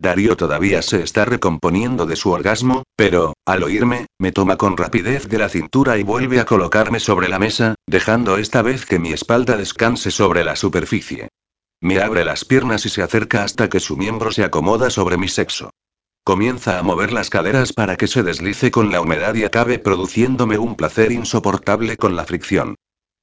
[0.01, 5.29] Darío todavía se está recomponiendo de su orgasmo, pero, al oírme, me toma con rapidez
[5.29, 9.13] de la cintura y vuelve a colocarme sobre la mesa, dejando esta vez que mi
[9.13, 11.29] espalda descanse sobre la superficie.
[11.81, 15.27] Me abre las piernas y se acerca hasta que su miembro se acomoda sobre mi
[15.27, 15.69] sexo.
[16.23, 20.59] Comienza a mover las caderas para que se deslice con la humedad y acabe produciéndome
[20.59, 22.75] un placer insoportable con la fricción.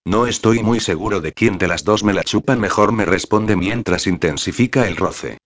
[0.04, 3.54] No estoy muy seguro de quién de las dos me la chupa mejor, me responde
[3.54, 5.38] mientras intensifica el roce.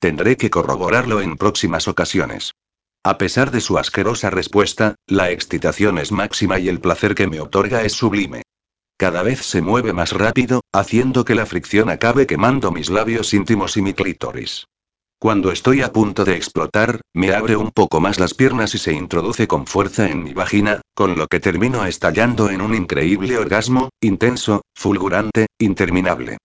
[0.00, 2.54] Tendré que corroborarlo en próximas ocasiones.
[3.04, 7.40] A pesar de su asquerosa respuesta, la excitación es máxima y el placer que me
[7.40, 8.42] otorga es sublime.
[8.96, 13.76] Cada vez se mueve más rápido, haciendo que la fricción acabe quemando mis labios íntimos
[13.76, 14.66] y mi clítoris.
[15.18, 18.92] Cuando estoy a punto de explotar, me abre un poco más las piernas y se
[18.92, 23.88] introduce con fuerza en mi vagina, con lo que termino estallando en un increíble orgasmo,
[24.02, 26.36] intenso, fulgurante, interminable.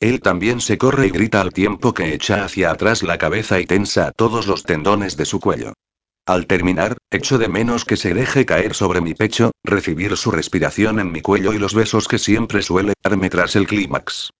[0.00, 3.64] Él también se corre y grita al tiempo que echa hacia atrás la cabeza y
[3.64, 5.74] tensa todos los tendones de su cuello.
[6.26, 10.98] Al terminar, echo de menos que se deje caer sobre mi pecho, recibir su respiración
[10.98, 14.30] en mi cuello y los besos que siempre suele darme tras el clímax.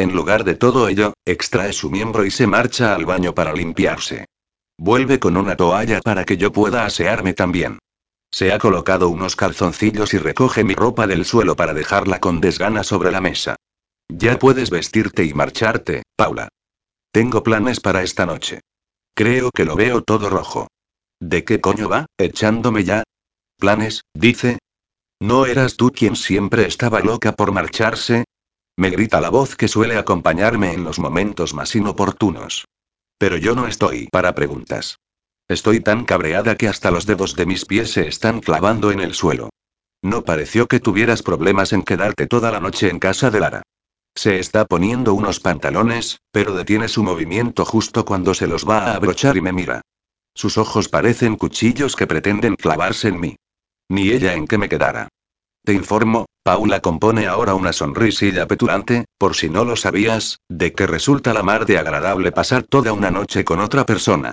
[0.00, 4.24] En lugar de todo ello, extrae su miembro y se marcha al baño para limpiarse.
[4.78, 7.78] Vuelve con una toalla para que yo pueda asearme también.
[8.32, 12.82] Se ha colocado unos calzoncillos y recoge mi ropa del suelo para dejarla con desgana
[12.82, 13.56] sobre la mesa.
[14.08, 16.48] Ya puedes vestirte y marcharte, Paula.
[17.12, 18.60] Tengo planes para esta noche.
[19.14, 20.68] Creo que lo veo todo rojo.
[21.20, 23.02] ¿De qué coño va, echándome ya?
[23.58, 24.60] ¿Planes, dice?
[25.20, 28.24] ¿No eras tú quien siempre estaba loca por marcharse?
[28.80, 32.64] Me grita la voz que suele acompañarme en los momentos más inoportunos.
[33.18, 34.96] Pero yo no estoy para preguntas.
[35.48, 39.12] Estoy tan cabreada que hasta los dedos de mis pies se están clavando en el
[39.12, 39.50] suelo.
[40.00, 43.62] No pareció que tuvieras problemas en quedarte toda la noche en casa de Lara.
[44.14, 48.94] Se está poniendo unos pantalones, pero detiene su movimiento justo cuando se los va a
[48.94, 49.82] abrochar y me mira.
[50.34, 53.36] Sus ojos parecen cuchillos que pretenden clavarse en mí.
[53.90, 55.08] Ni ella en que me quedara.
[55.66, 60.86] Te informo, Paula compone ahora una sonrisilla petulante, por si no lo sabías, de que
[60.86, 64.32] resulta la mar de agradable pasar toda una noche con otra persona.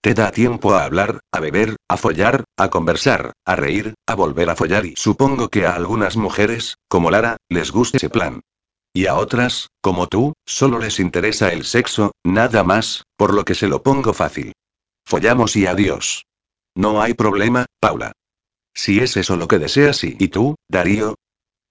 [0.00, 4.50] Te da tiempo a hablar, a beber, a follar, a conversar, a reír, a volver
[4.50, 8.40] a follar y supongo que a algunas mujeres, como Lara, les gusta ese plan.
[8.92, 13.54] Y a otras, como tú, solo les interesa el sexo, nada más, por lo que
[13.54, 14.52] se lo pongo fácil.
[15.06, 16.26] Follamos y adiós.
[16.76, 18.12] No hay problema, Paula.
[18.74, 21.14] Si es eso lo que deseas y, ¿y tú, Darío?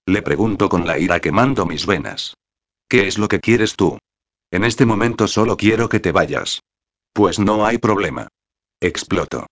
[0.06, 2.34] Le pregunto con la ira quemando mis venas.
[2.88, 3.98] ¿Qué es lo que quieres tú?
[4.50, 6.60] En este momento solo quiero que te vayas.
[7.12, 8.28] Pues no hay problema.
[8.80, 9.46] Exploto.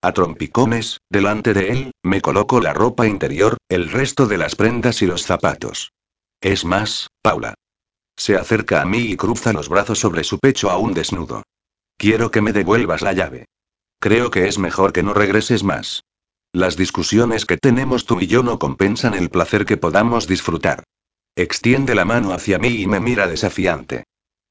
[0.00, 5.02] A trompicones, delante de él, me coloco la ropa interior, el resto de las prendas
[5.02, 5.90] y los zapatos.
[6.40, 7.54] Es más, Paula.
[8.16, 11.42] Se acerca a mí y cruza los brazos sobre su pecho aún desnudo.
[11.96, 13.46] Quiero que me devuelvas la llave.
[13.98, 16.04] Creo que es mejor que no regreses más.
[16.58, 20.82] Las discusiones que tenemos tú y yo no compensan el placer que podamos disfrutar.
[21.36, 24.02] Extiende la mano hacia mí y me mira desafiante.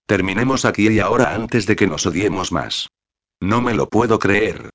[0.06, 2.88] Terminemos aquí y ahora antes de que nos odiemos más.
[3.42, 4.70] No me lo puedo creer.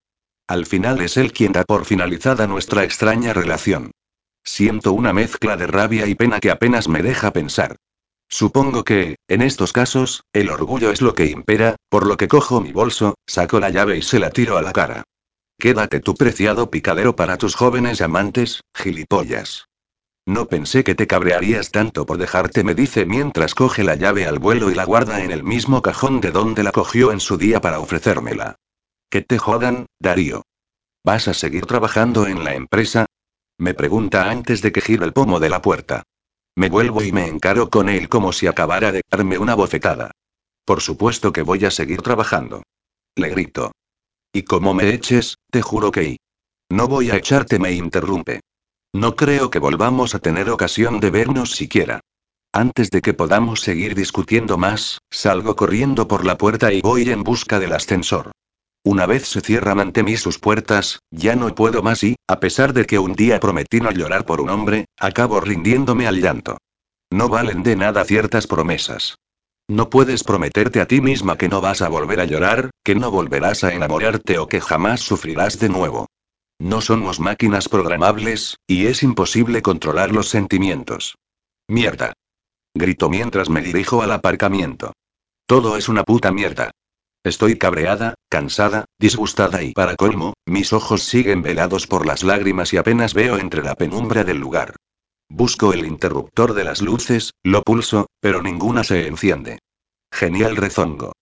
[0.46, 3.92] Al final es él quien da por finalizada nuestra extraña relación.
[4.44, 7.76] Siento una mezcla de rabia y pena que apenas me deja pensar.
[8.28, 12.60] Supongo que, en estos casos, el orgullo es lo que impera, por lo que cojo
[12.60, 15.04] mi bolso, saco la llave y se la tiro a la cara.
[15.62, 19.68] Quédate tu preciado picadero para tus jóvenes amantes, gilipollas.
[20.26, 24.40] No pensé que te cabrearías tanto por dejarte, me dice mientras coge la llave al
[24.40, 27.60] vuelo y la guarda en el mismo cajón de donde la cogió en su día
[27.60, 28.56] para ofrecérmela.
[29.08, 30.42] Que te jodan, Darío.
[31.04, 33.06] ¿Vas a seguir trabajando en la empresa?
[33.56, 36.02] Me pregunta antes de que gire el pomo de la puerta.
[36.56, 40.10] Me vuelvo y me encaro con él como si acabara de darme una bofetada.
[40.64, 42.64] Por supuesto que voy a seguir trabajando.
[43.14, 43.70] Le grito.
[44.32, 46.16] Y como me eches, te juro que...
[46.70, 48.40] No voy a echarte, me interrumpe.
[48.94, 52.00] No creo que volvamos a tener ocasión de vernos siquiera.
[52.52, 57.24] Antes de que podamos seguir discutiendo más, salgo corriendo por la puerta y voy en
[57.24, 58.32] busca del ascensor.
[58.84, 62.72] Una vez se cierran ante mí sus puertas, ya no puedo más y, a pesar
[62.72, 66.58] de que un día prometí no llorar por un hombre, acabo rindiéndome al llanto.
[67.10, 69.16] No valen de nada ciertas promesas.
[69.72, 73.10] No puedes prometerte a ti misma que no vas a volver a llorar, que no
[73.10, 76.08] volverás a enamorarte o que jamás sufrirás de nuevo.
[76.58, 81.14] No somos máquinas programables, y es imposible controlar los sentimientos.
[81.68, 82.12] Mierda.
[82.74, 84.92] Grito mientras me dirijo al aparcamiento.
[85.46, 86.70] Todo es una puta mierda.
[87.24, 92.76] Estoy cabreada, cansada, disgustada y para colmo, mis ojos siguen velados por las lágrimas y
[92.76, 94.76] apenas veo entre la penumbra del lugar.
[95.34, 99.60] Busco el interruptor de las luces, lo pulso, pero ninguna se enciende.
[100.12, 101.12] Genial rezongo.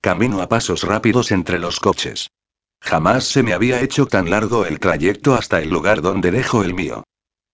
[0.00, 2.28] Camino a pasos rápidos entre los coches.
[2.80, 6.74] Jamás se me había hecho tan largo el trayecto hasta el lugar donde dejo el
[6.74, 7.02] mío.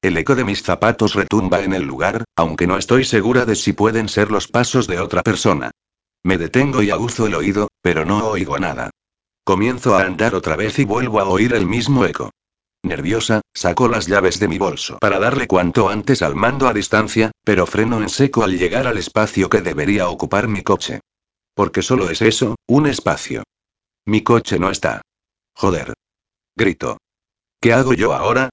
[0.03, 3.73] El eco de mis zapatos retumba en el lugar, aunque no estoy segura de si
[3.73, 5.71] pueden ser los pasos de otra persona.
[6.23, 8.91] Me detengo y aguzo el oído, pero no oigo nada.
[9.45, 12.33] Comienzo a andar otra vez y vuelvo a oír el mismo eco.
[12.85, 17.31] Nerviosa, saco las llaves de mi bolso para darle cuanto antes al mando a distancia,
[17.45, 21.01] pero freno en seco al llegar al espacio que debería ocupar mi coche.
[21.55, 23.45] Porque solo es eso, un espacio.
[24.05, 25.03] Mi coche no está.
[25.55, 25.95] Joder.
[26.57, 26.99] Grito.
[27.61, 28.51] ¿Qué hago yo ahora?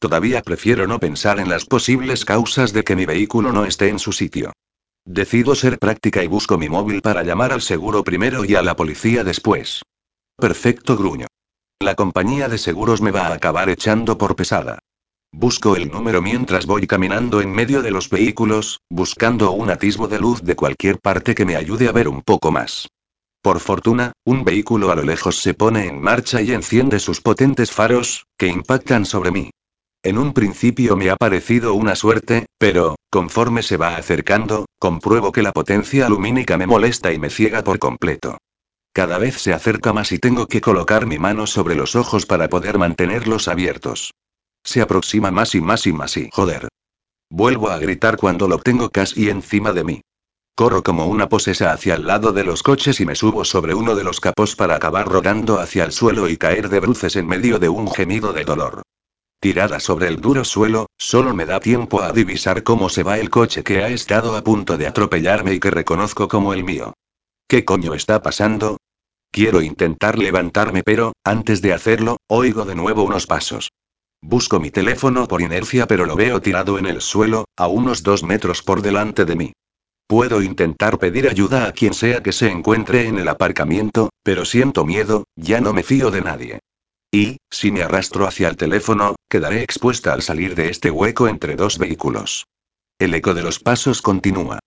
[0.00, 4.00] Todavía prefiero no pensar en las posibles causas de que mi vehículo no esté en
[4.00, 4.52] su sitio.
[5.04, 8.74] Decido ser práctica y busco mi móvil para llamar al seguro primero y a la
[8.74, 9.82] policía después.
[10.36, 11.28] Perfecto gruño.
[11.80, 14.80] La compañía de seguros me va a acabar echando por pesada.
[15.30, 20.18] Busco el número mientras voy caminando en medio de los vehículos, buscando un atisbo de
[20.18, 22.88] luz de cualquier parte que me ayude a ver un poco más.
[23.42, 27.70] Por fortuna, un vehículo a lo lejos se pone en marcha y enciende sus potentes
[27.70, 29.50] faros, que impactan sobre mí.
[30.02, 35.42] En un principio me ha parecido una suerte, pero, conforme se va acercando, compruebo que
[35.42, 38.36] la potencia lumínica me molesta y me ciega por completo.
[38.92, 42.48] Cada vez se acerca más y tengo que colocar mi mano sobre los ojos para
[42.48, 44.12] poder mantenerlos abiertos.
[44.64, 46.68] Se aproxima más y más y más y joder.
[47.30, 50.00] Vuelvo a gritar cuando lo tengo casi encima de mí.
[50.56, 53.94] Corro como una posesa hacia el lado de los coches y me subo sobre uno
[53.94, 57.60] de los capós para acabar rodando hacia el suelo y caer de bruces en medio
[57.60, 58.82] de un gemido de dolor.
[59.40, 63.30] Tirada sobre el duro suelo, solo me da tiempo a divisar cómo se va el
[63.30, 66.92] coche que ha estado a punto de atropellarme y que reconozco como el mío.
[67.48, 68.76] ¿Qué coño está pasando?
[69.32, 73.70] Quiero intentar levantarme pero, antes de hacerlo, oigo de nuevo unos pasos.
[74.20, 78.22] Busco mi teléfono por inercia pero lo veo tirado en el suelo, a unos dos
[78.22, 79.52] metros por delante de mí.
[80.06, 84.84] Puedo intentar pedir ayuda a quien sea que se encuentre en el aparcamiento, pero siento
[84.84, 86.58] miedo, ya no me fío de nadie.
[87.10, 91.56] Y, si me arrastro hacia el teléfono, quedaré expuesta al salir de este hueco entre
[91.56, 92.44] dos vehículos.
[92.98, 94.58] El eco de los pasos continúa.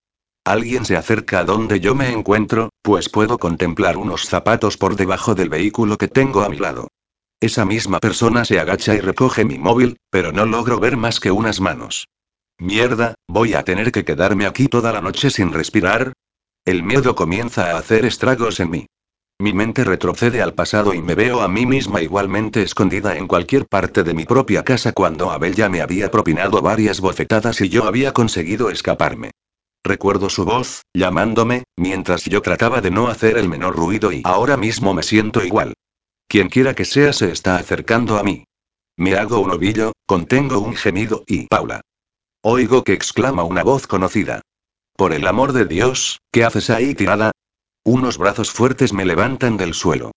[0.44, 5.36] Alguien se acerca a donde yo me encuentro, pues puedo contemplar unos zapatos por debajo
[5.36, 6.88] del vehículo que tengo a mi lado.
[7.40, 11.30] Esa misma persona se agacha y recoge mi móvil, pero no logro ver más que
[11.30, 12.08] unas manos.
[12.58, 16.14] Mierda, voy a tener que quedarme aquí toda la noche sin respirar.
[16.66, 18.88] El miedo comienza a hacer estragos en mí.
[19.40, 23.68] Mi mente retrocede al pasado y me veo a mí misma igualmente escondida en cualquier
[23.68, 27.86] parte de mi propia casa cuando Abel ya me había propinado varias bofetadas y yo
[27.86, 29.32] había conseguido escaparme.
[29.84, 34.56] Recuerdo su voz, llamándome, mientras yo trataba de no hacer el menor ruido y ahora
[34.58, 35.74] mismo me siento igual.
[36.28, 38.46] Quien quiera que sea se está acercando a mí.
[38.98, 41.82] Me hago un ovillo, contengo un gemido y Paula.
[42.44, 44.42] Oigo que exclama una voz conocida.
[44.96, 47.32] Por el amor de Dios, ¿qué haces ahí tirada?
[47.84, 50.12] Unos brazos fuertes me levantan del suelo.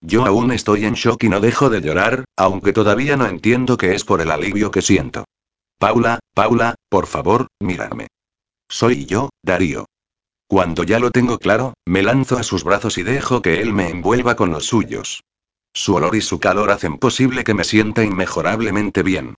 [0.00, 3.94] Yo aún estoy en shock y no dejo de llorar, aunque todavía no entiendo qué
[3.94, 5.24] es por el alivio que siento.
[5.78, 8.06] Paula, Paula, por favor, mírame.
[8.68, 9.86] Soy yo, Darío.
[10.46, 13.88] Cuando ya lo tengo claro, me lanzo a sus brazos y dejo que él me
[13.88, 15.22] envuelva con los suyos.
[15.74, 19.34] Su olor y su calor hacen posible que me sienta inmejorablemente bien.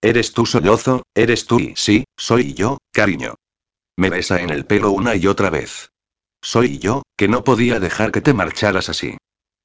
[0.00, 3.34] Eres tú sollozo, eres tú y sí, soy yo, cariño.
[3.96, 5.90] Me besa en el pelo una y otra vez.
[6.42, 9.16] Soy yo, que no podía dejar que te marcharas así.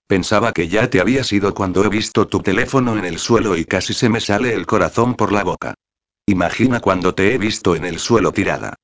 [0.08, 3.66] Pensaba que ya te habías ido cuando he visto tu teléfono en el suelo y
[3.66, 5.74] casi se me sale el corazón por la boca.
[6.28, 8.76] Imagina cuando te he visto en el suelo tirada.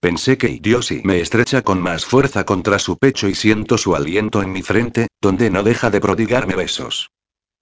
[0.00, 3.96] Pensé que Dios y me estrecha con más fuerza contra su pecho y siento su
[3.96, 7.10] aliento en mi frente, donde no deja de prodigarme besos.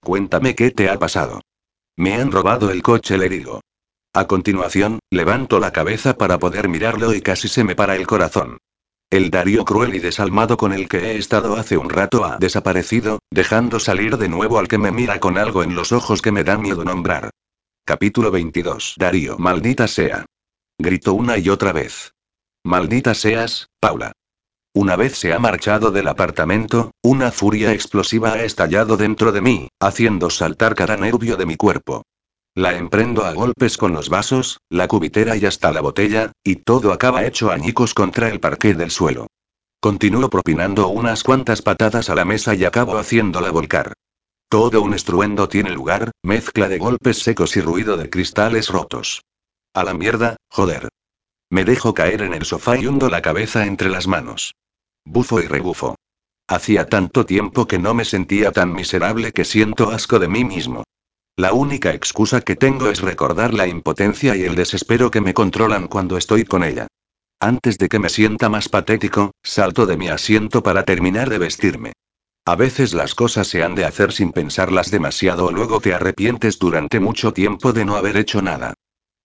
[0.03, 1.41] Cuéntame qué te ha pasado.
[1.95, 3.61] Me han robado el coche, le digo.
[4.13, 8.59] A continuación, levanto la cabeza para poder mirarlo y casi se me para el corazón.
[9.09, 13.19] El Darío cruel y desalmado con el que he estado hace un rato ha desaparecido,
[13.31, 16.43] dejando salir de nuevo al que me mira con algo en los ojos que me
[16.43, 17.31] da miedo nombrar.
[17.83, 18.93] Capítulo 22.
[18.97, 20.25] Darío, maldita sea.
[20.77, 22.11] Gritó una y otra vez.
[22.67, 24.11] Maldita seas, Paula.
[24.73, 29.69] Una vez se ha marchado del apartamento, una furia explosiva ha estallado dentro de mí,
[29.79, 32.03] haciendo saltar cada nervio de mi cuerpo.
[32.53, 36.91] La emprendo a golpes con los vasos, la cubitera y hasta la botella, y todo
[36.91, 39.27] acaba hecho añicos contra el parqué del suelo.
[39.79, 43.93] Continúo propinando unas cuantas patadas a la mesa y acabo haciéndola volcar.
[44.49, 49.21] Todo un estruendo tiene lugar, mezcla de golpes secos y ruido de cristales rotos.
[49.73, 50.89] A la mierda, joder.
[51.49, 54.55] Me dejo caer en el sofá y hundo la cabeza entre las manos.
[55.05, 55.95] Bufo y rebufo.
[56.47, 60.83] Hacía tanto tiempo que no me sentía tan miserable que siento asco de mí mismo.
[61.37, 65.87] La única excusa que tengo es recordar la impotencia y el desespero que me controlan
[65.87, 66.87] cuando estoy con ella.
[67.39, 71.93] Antes de que me sienta más patético, salto de mi asiento para terminar de vestirme.
[72.45, 76.57] A veces las cosas se han de hacer sin pensarlas demasiado o luego te arrepientes
[76.59, 78.73] durante mucho tiempo de no haber hecho nada.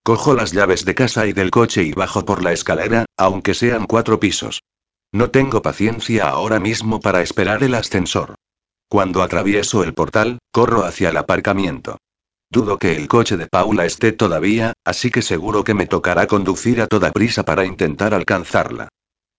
[0.05, 3.86] Cojo las llaves de casa y del coche y bajo por la escalera, aunque sean
[3.86, 4.62] cuatro pisos.
[5.12, 8.34] No tengo paciencia ahora mismo para esperar el ascensor.
[8.88, 11.98] Cuando atravieso el portal, corro hacia el aparcamiento.
[12.50, 16.82] Dudo que el coche de Paula esté todavía, así que seguro que me tocará conducir
[16.82, 18.88] a toda prisa para intentar alcanzarla.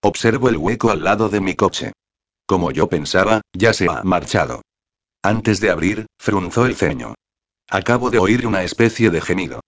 [0.01, 1.91] Observo el hueco al lado de mi coche.
[2.45, 4.61] Como yo pensaba, ya se ha marchado.
[5.21, 7.15] Antes de abrir, frunzó el ceño.
[7.69, 9.59] Acabo de oír una especie de gemido.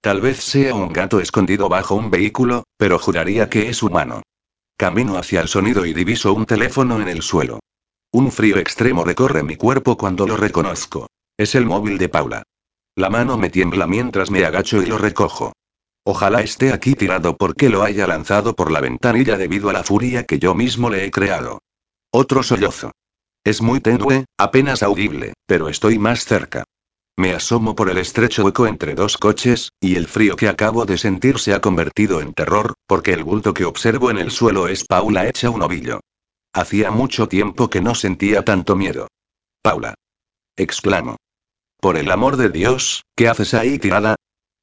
[0.00, 4.22] Tal vez sea un gato escondido bajo un vehículo, pero juraría que es humano.
[4.78, 7.60] Camino hacia el sonido y diviso un teléfono en el suelo.
[8.12, 11.06] Un frío extremo recorre mi cuerpo cuando lo reconozco.
[11.36, 12.42] Es el móvil de Paula.
[12.96, 15.52] La mano me tiembla mientras me agacho y lo recojo.
[16.02, 20.24] Ojalá esté aquí tirado porque lo haya lanzado por la ventanilla debido a la furia
[20.24, 21.60] que yo mismo le he creado.
[22.10, 22.90] Otro sollozo.
[23.44, 26.64] Es muy tenue, apenas audible, pero estoy más cerca.
[27.16, 30.96] Me asomo por el estrecho hueco entre dos coches, y el frío que acabo de
[30.96, 34.84] sentir se ha convertido en terror, porque el bulto que observo en el suelo es
[34.84, 36.00] Paula hecha un ovillo.
[36.52, 39.08] Hacía mucho tiempo que no sentía tanto miedo.
[39.62, 39.94] Paula.
[40.56, 41.16] Exclamo.
[41.80, 44.16] Por el amor de Dios, ¿qué haces ahí tirada?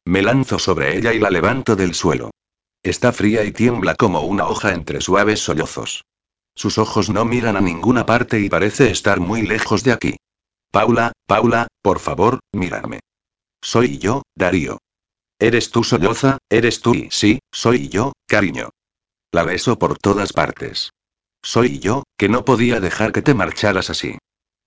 [0.05, 2.31] Me lanzo sobre ella y la levanto del suelo.
[2.83, 6.05] Está fría y tiembla como una hoja entre suaves sollozos.
[6.55, 10.17] Sus ojos no miran a ninguna parte y parece estar muy lejos de aquí.
[10.71, 12.99] Paula, Paula, por favor, mírame.
[13.61, 14.79] Soy yo, Darío.
[15.39, 18.69] Eres tú solloza, eres tú y sí, soy yo, cariño.
[19.31, 20.91] La beso por todas partes.
[21.43, 24.17] Soy yo, que no podía dejar que te marcharas así.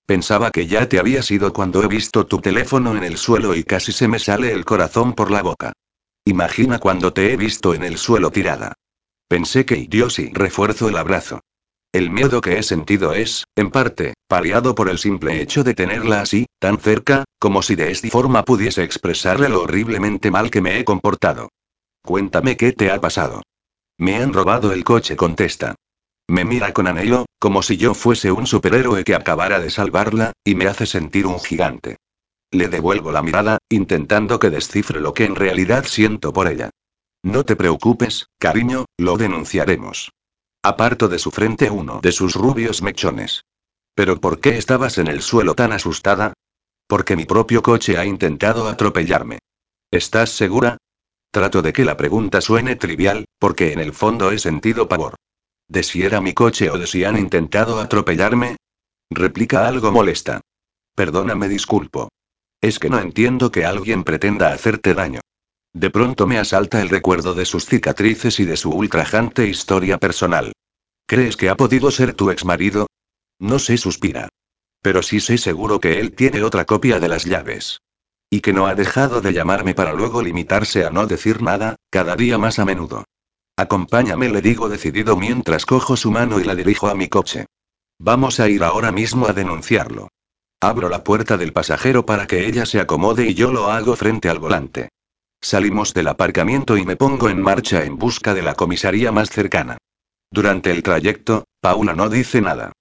[0.07, 3.65] Pensaba que ya te habías ido cuando he visto tu teléfono en el suelo y
[3.65, 5.73] casi se me sale el corazón por la boca.
[6.25, 8.75] Imagina cuando te he visto en el suelo tirada.
[9.29, 11.41] Pensé que Dios y refuerzo el abrazo.
[11.93, 16.21] El miedo que he sentido es, en parte, paliado por el simple hecho de tenerla
[16.21, 20.79] así, tan cerca, como si de esta forma pudiese expresarle lo horriblemente mal que me
[20.79, 21.49] he comportado.
[22.03, 23.43] Cuéntame qué te ha pasado.
[23.99, 25.75] Me han robado el coche, contesta.
[26.29, 30.55] Me mira con anhelo, como si yo fuese un superhéroe que acabara de salvarla, y
[30.55, 31.97] me hace sentir un gigante.
[32.53, 36.71] Le devuelvo la mirada, intentando que descifre lo que en realidad siento por ella.
[37.25, 40.13] No te preocupes, cariño, lo denunciaremos.
[40.63, 43.45] Aparto de su frente uno de sus rubios mechones.
[43.95, 46.35] ¿Pero por qué estabas en el suelo tan asustada?
[46.87, 49.39] Porque mi propio coche ha intentado atropellarme.
[49.91, 50.77] ¿Estás segura?
[51.31, 55.15] Trato de que la pregunta suene trivial, porque en el fondo he sentido pavor.
[55.67, 58.57] ¿De si era mi coche o de si han intentado atropellarme?
[59.09, 60.43] Replica algo molesta.
[60.95, 62.11] Perdóname, disculpo.
[62.61, 65.21] Es que no entiendo que alguien pretenda hacerte daño.
[65.73, 70.53] De pronto me asalta el recuerdo de sus cicatrices y de su ultrajante historia personal.
[71.07, 72.89] ¿Crees que ha podido ser tu exmarido?
[73.39, 74.29] No sé, suspira.
[74.83, 77.81] Pero sí sé seguro que él tiene otra copia de las llaves.
[78.31, 82.17] Y que no ha dejado de llamarme para luego limitarse a no decir nada, cada
[82.17, 83.05] día más a menudo.
[83.57, 87.47] Acompáñame, le digo decidido mientras cojo su mano y la dirijo a mi coche.
[87.99, 90.09] Vamos a ir ahora mismo a denunciarlo.
[90.61, 94.29] Abro la puerta del pasajero para que ella se acomode y yo lo hago frente
[94.29, 94.89] al volante.
[95.41, 99.79] Salimos del aparcamiento y me pongo en marcha en busca de la comisaría más cercana.
[100.31, 102.73] Durante el trayecto, Paula no dice nada.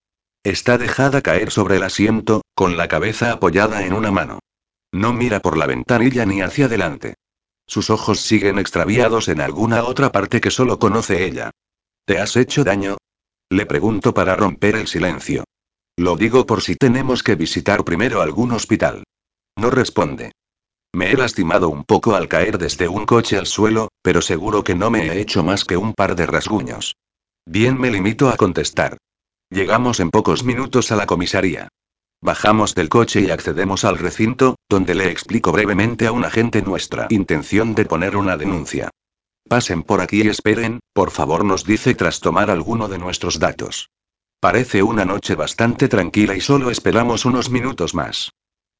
[0.44, 4.40] Está dejada caer sobre el asiento, con la cabeza apoyada en una mano.
[4.92, 7.16] No mira por la ventanilla ni hacia adelante.
[7.66, 11.52] Sus ojos siguen extraviados en alguna otra parte que solo conoce ella.
[12.06, 12.98] ¿Te has hecho daño?
[13.50, 15.44] Le pregunto para romper el silencio.
[15.98, 19.04] Lo digo por si tenemos que visitar primero algún hospital.
[19.58, 20.32] No responde.
[20.94, 24.76] Me he lastimado un poco al caer desde un coche al suelo, pero seguro que
[24.76, 26.96] no me he hecho más que un par de rasguños.
[27.46, 28.98] Bien me limito a contestar.
[29.52, 31.70] Llegamos en pocos minutos a la comisaría.
[32.22, 37.08] Bajamos del coche y accedemos al recinto, donde le explico brevemente a un agente nuestra
[37.10, 38.90] intención de poner una denuncia.
[39.48, 43.90] Pasen por aquí y esperen, por favor, nos dice tras tomar alguno de nuestros datos.
[44.40, 48.32] Parece una noche bastante tranquila y solo esperamos unos minutos más.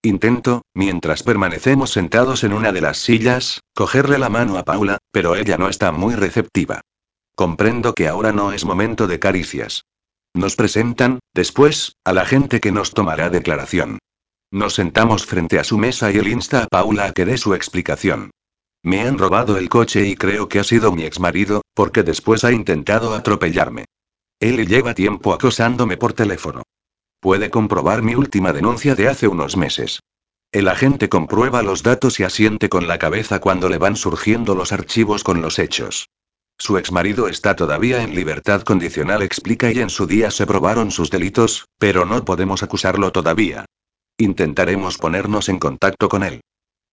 [0.02, 5.36] Intento, mientras permanecemos sentados en una de las sillas, cogerle la mano a Paula, pero
[5.36, 6.80] ella no está muy receptiva.
[7.36, 9.84] Comprendo que ahora no es momento de caricias.
[10.34, 14.00] Nos presentan, después, a la gente que nos tomará declaración.
[14.52, 17.54] Nos sentamos frente a su mesa y él insta a Paula a que dé su
[17.54, 18.32] explicación.
[18.82, 22.54] Me han robado el coche y creo que ha sido mi exmarido, porque después ha
[22.54, 23.84] intentado atropellarme.
[24.40, 26.64] Él lleva tiempo acosándome por teléfono.
[27.20, 30.00] Puede comprobar mi última denuncia de hace unos meses.
[30.52, 34.72] El agente comprueba los datos y asiente con la cabeza cuando le van surgiendo los
[34.72, 36.10] archivos con los hechos.
[36.58, 41.10] Su exmarido está todavía en libertad condicional, explica, y en su día se probaron sus
[41.10, 43.66] delitos, pero no podemos acusarlo todavía.
[44.18, 46.42] Intentaremos ponernos en contacto con él.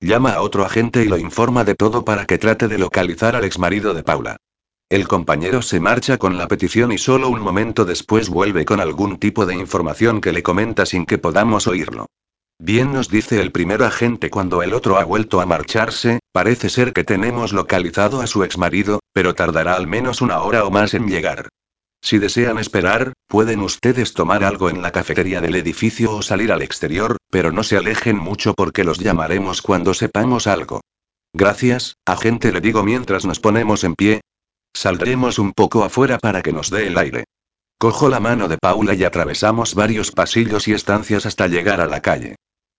[0.00, 3.44] Llama a otro agente y lo informa de todo para que trate de localizar al
[3.44, 4.36] exmarido de Paula.
[4.88, 9.18] El compañero se marcha con la petición y solo un momento después vuelve con algún
[9.18, 12.06] tipo de información que le comenta sin que podamos oírlo.
[12.60, 16.92] Bien nos dice el primer agente cuando el otro ha vuelto a marcharse, parece ser
[16.92, 21.08] que tenemos localizado a su exmarido, pero tardará al menos una hora o más en
[21.08, 21.48] llegar.
[22.00, 26.62] Si desean esperar, pueden ustedes tomar algo en la cafetería del edificio o salir al
[26.62, 30.80] exterior, pero no se alejen mucho porque los llamaremos cuando sepamos algo.
[31.32, 34.20] Gracias, agente, le digo mientras nos ponemos en pie,
[34.76, 37.24] Saldremos un poco afuera para que nos dé el aire.
[37.78, 42.02] Cojo la mano de Paula y atravesamos varios pasillos y estancias hasta llegar a la
[42.02, 42.36] calle.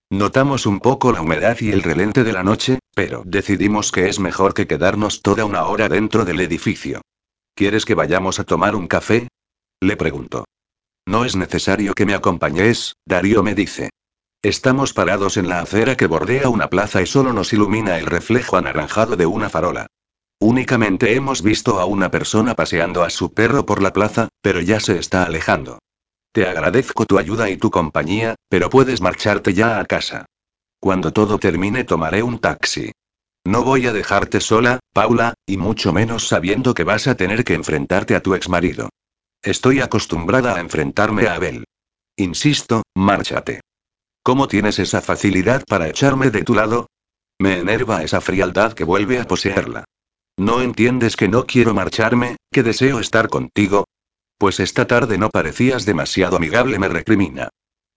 [0.08, 4.20] Notamos un poco la humedad y el relente de la noche, pero decidimos que es
[4.20, 7.00] mejor que quedarnos toda una hora dentro del edificio.
[7.56, 9.26] ¿Quieres que vayamos a tomar un café?
[9.80, 10.44] Le pregunto.
[11.04, 13.90] No es necesario que me acompañes, Darío me dice.
[14.40, 18.56] Estamos parados en la acera que bordea una plaza y solo nos ilumina el reflejo
[18.56, 19.88] anaranjado de una farola.
[20.40, 24.78] Únicamente hemos visto a una persona paseando a su perro por la plaza, pero ya
[24.78, 25.80] se está alejando.
[26.32, 30.26] Te agradezco tu ayuda y tu compañía, pero puedes marcharte ya a casa.
[30.78, 32.92] Cuando todo termine tomaré un taxi.
[33.44, 37.54] No voy a dejarte sola, Paula, y mucho menos sabiendo que vas a tener que
[37.54, 38.90] enfrentarte a tu exmarido.
[39.42, 41.64] Estoy acostumbrada a enfrentarme a Abel.
[42.16, 43.60] Insisto, márchate.
[44.22, 46.88] ¿Cómo tienes esa facilidad para echarme de tu lado?
[47.40, 49.84] Me enerva esa frialdad que vuelve a poseerla.
[50.38, 53.86] ¿No entiendes que no quiero marcharme, que deseo estar contigo?
[54.38, 57.48] Pues esta tarde no parecías demasiado amigable, me recrimina.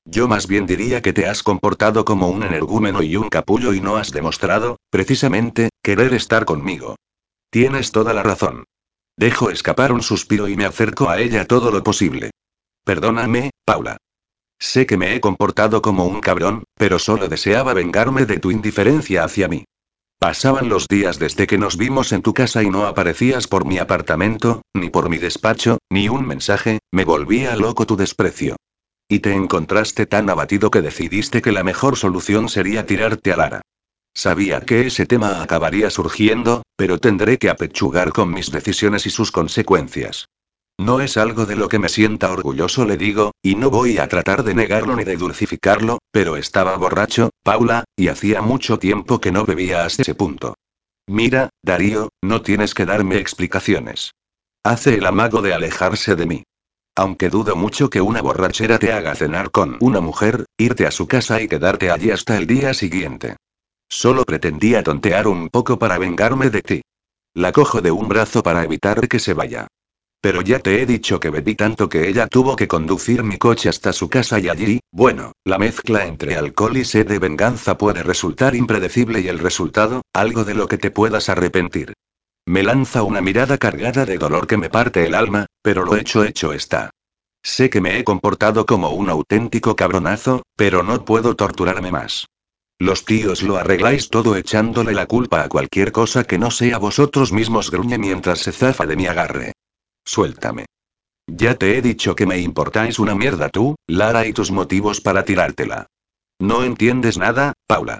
[0.05, 3.79] Yo más bien diría que te has comportado como un energúmeno y un capullo y
[3.79, 6.95] no has demostrado, precisamente, querer estar conmigo.
[7.51, 8.63] Tienes toda la razón.
[9.15, 12.31] Dejo escapar un suspiro y me acerco a ella todo lo posible.
[12.83, 13.97] Perdóname, Paula.
[14.57, 19.23] Sé que me he comportado como un cabrón, pero solo deseaba vengarme de tu indiferencia
[19.23, 19.65] hacia mí.
[20.21, 23.79] Pasaban los días desde que nos vimos en tu casa y no aparecías por mi
[23.79, 28.55] apartamento, ni por mi despacho, ni un mensaje, me volvía loco tu desprecio.
[29.09, 33.61] Y te encontraste tan abatido que decidiste que la mejor solución sería tirarte a Lara.
[34.13, 39.31] Sabía que ese tema acabaría surgiendo, pero tendré que apechugar con mis decisiones y sus
[39.31, 40.27] consecuencias.
[40.81, 44.07] No es algo de lo que me sienta orgulloso, le digo, y no voy a
[44.07, 49.31] tratar de negarlo ni de dulcificarlo, pero estaba borracho, Paula, y hacía mucho tiempo que
[49.31, 50.55] no bebía hasta ese punto.
[51.05, 54.15] Mira, Darío, no tienes que darme explicaciones.
[54.63, 56.43] Hace el amago de alejarse de mí.
[56.95, 61.07] Aunque dudo mucho que una borrachera te haga cenar con una mujer, irte a su
[61.07, 63.35] casa y quedarte allí hasta el día siguiente.
[63.87, 66.81] Solo pretendía tontear un poco para vengarme de ti.
[67.35, 69.67] La cojo de un brazo para evitar que se vaya.
[70.21, 73.69] Pero ya te he dicho que bebí tanto que ella tuvo que conducir mi coche
[73.69, 78.03] hasta su casa y allí, bueno, la mezcla entre alcohol y sed de venganza puede
[78.03, 81.93] resultar impredecible y el resultado, algo de lo que te puedas arrepentir.
[82.45, 86.23] Me lanza una mirada cargada de dolor que me parte el alma, pero lo hecho
[86.23, 86.91] hecho está.
[87.43, 92.27] Sé que me he comportado como un auténtico cabronazo, pero no puedo torturarme más.
[92.77, 97.31] Los tíos lo arregláis todo echándole la culpa a cualquier cosa que no sea vosotros
[97.31, 99.53] mismos, gruñe mientras se zafa de mi agarre.
[100.05, 100.65] Suéltame.
[101.27, 105.23] Ya te he dicho que me importáis una mierda tú, Lara y tus motivos para
[105.23, 105.87] tirártela.
[106.39, 107.99] No entiendes nada, Paula.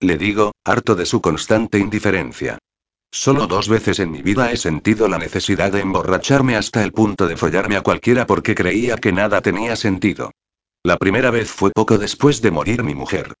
[0.00, 2.58] Le digo, harto de su constante indiferencia.
[3.12, 7.26] Solo dos veces en mi vida he sentido la necesidad de emborracharme hasta el punto
[7.26, 10.30] de follarme a cualquiera porque creía que nada tenía sentido.
[10.84, 13.34] La primera vez fue poco después de morir mi mujer.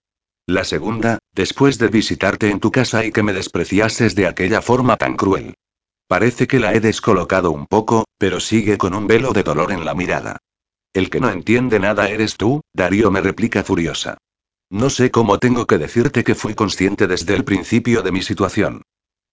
[0.46, 4.96] La segunda, después de visitarte en tu casa y que me despreciases de aquella forma
[4.96, 5.54] tan cruel.
[6.10, 9.84] Parece que la he descolocado un poco, pero sigue con un velo de dolor en
[9.84, 10.38] la mirada.
[10.92, 14.18] El que no entiende nada eres tú, Darío me replica furiosa.
[14.70, 18.82] No sé cómo tengo que decirte que fui consciente desde el principio de mi situación.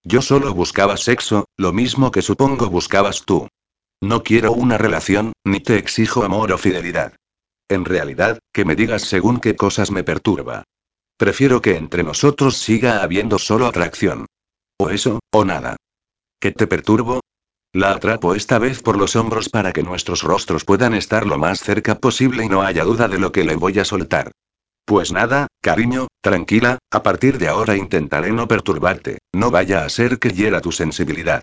[0.04, 3.48] Yo solo buscaba sexo, lo mismo que supongo buscabas tú.
[4.00, 7.12] No quiero una relación, ni te exijo amor o fidelidad.
[7.68, 10.62] En realidad, que me digas según qué cosas me perturba.
[11.16, 14.26] Prefiero que entre nosotros siga habiendo solo atracción.
[14.78, 15.76] O eso, o nada.
[16.40, 17.20] ¿Qué te perturbo?
[17.72, 21.58] La atrapo esta vez por los hombros para que nuestros rostros puedan estar lo más
[21.60, 24.30] cerca posible y no haya duda de lo que le voy a soltar.
[24.84, 30.20] Pues nada, cariño, tranquila, a partir de ahora intentaré no perturbarte, no vaya a ser
[30.20, 31.42] que hiera tu sensibilidad.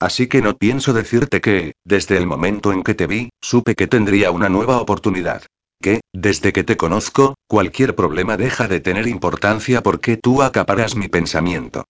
[0.00, 3.86] Así que no pienso decirte que, desde el momento en que te vi, supe que
[3.86, 5.44] tendría una nueva oportunidad.
[5.80, 11.06] Que, desde que te conozco, cualquier problema deja de tener importancia porque tú acaparas mi
[11.06, 11.84] pensamiento.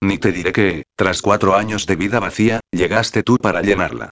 [0.00, 4.10] Ni te diré que, tras cuatro años de vida vacía, llegaste tú para llenarla.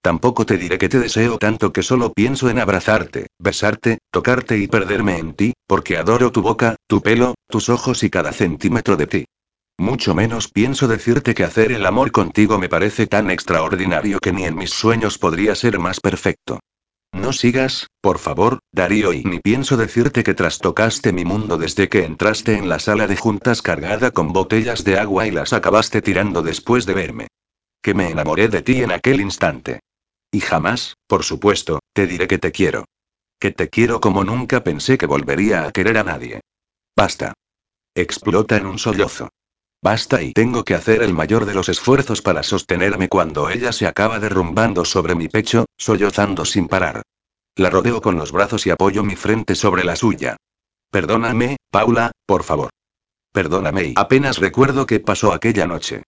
[0.00, 4.66] Tampoco te diré que te deseo tanto que solo pienso en abrazarte, besarte, tocarte y
[4.66, 9.06] perderme en ti, porque adoro tu boca, tu pelo, tus ojos y cada centímetro de
[9.06, 9.24] ti.
[9.78, 14.44] Mucho menos pienso decirte que hacer el amor contigo me parece tan extraordinario que ni
[14.44, 16.60] en mis sueños podría ser más perfecto.
[17.14, 22.04] No sigas, por favor, Darío, y ni pienso decirte que trastocaste mi mundo desde que
[22.04, 26.42] entraste en la sala de juntas cargada con botellas de agua y las acabaste tirando
[26.42, 27.28] después de verme.
[27.80, 29.80] Que me enamoré de ti en aquel instante.
[30.32, 32.84] Y jamás, por supuesto, te diré que te quiero.
[33.38, 36.40] Que te quiero como nunca pensé que volvería a querer a nadie.
[36.96, 37.32] Basta.
[37.94, 39.28] Explota en un sollozo.
[39.84, 43.86] Basta y tengo que hacer el mayor de los esfuerzos para sostenerme cuando ella se
[43.86, 47.02] acaba derrumbando sobre mi pecho, sollozando sin parar.
[47.54, 50.38] La rodeo con los brazos y apoyo mi frente sobre la suya.
[50.90, 52.70] Perdóname, Paula, por favor.
[53.30, 56.02] Perdóname y apenas recuerdo qué pasó aquella noche.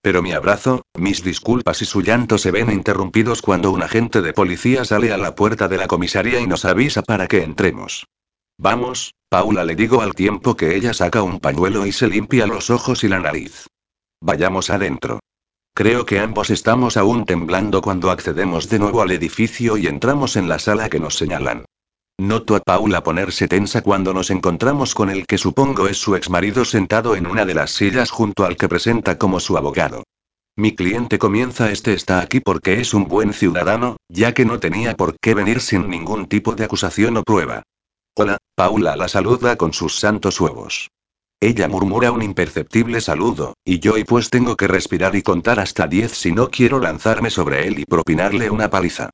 [0.00, 4.32] Pero mi abrazo, mis disculpas y su llanto se ven interrumpidos cuando un agente de
[4.32, 8.06] policía sale a la puerta de la comisaría y nos avisa para que entremos.
[8.60, 12.70] Vamos, Paula le digo al tiempo que ella saca un pañuelo y se limpia los
[12.70, 13.68] ojos y la nariz.
[14.20, 15.20] Vayamos adentro.
[15.74, 20.48] Creo que ambos estamos aún temblando cuando accedemos de nuevo al edificio y entramos en
[20.48, 21.66] la sala que nos señalan.
[22.20, 26.64] Noto a Paula ponerse tensa cuando nos encontramos con el que supongo es su exmarido
[26.64, 30.02] sentado en una de las sillas junto al que presenta como su abogado.
[30.56, 34.96] Mi cliente comienza este está aquí porque es un buen ciudadano, ya que no tenía
[34.96, 37.62] por qué venir sin ningún tipo de acusación o prueba.
[38.20, 40.90] Hola, Paula la saluda con sus santos huevos.
[41.38, 45.86] Ella murmura un imperceptible saludo, y yo y pues tengo que respirar y contar hasta
[45.86, 49.10] diez si no quiero lanzarme sobre él y propinarle una paliza.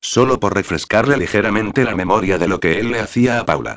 [0.00, 3.76] Solo por refrescarle ligeramente la memoria de lo que él le hacía a Paula.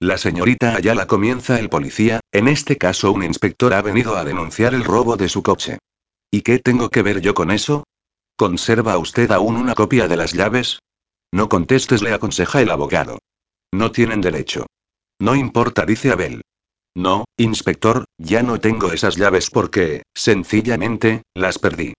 [0.00, 4.74] La señorita Ayala comienza el policía, en este caso un inspector ha venido a denunciar
[4.74, 5.78] el robo de su coche.
[6.32, 7.84] ¿Y qué tengo que ver yo con eso?
[8.34, 10.80] ¿Conserva usted aún una copia de las llaves?
[11.30, 13.20] No contestes, le aconseja el abogado.
[13.72, 14.66] No tienen derecho.
[15.20, 16.42] No importa, dice Abel.
[16.96, 21.92] No, inspector, ya no tengo esas llaves porque, sencillamente, las perdí.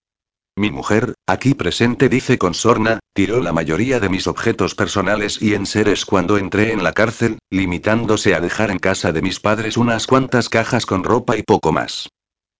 [0.57, 5.53] Mi mujer, aquí presente, dice con sorna, tiró la mayoría de mis objetos personales y
[5.53, 10.07] enseres cuando entré en la cárcel, limitándose a dejar en casa de mis padres unas
[10.07, 12.10] cuantas cajas con ropa y poco más.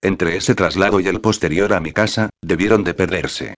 [0.04, 3.56] Entre ese traslado y el posterior a mi casa, debieron de perderse.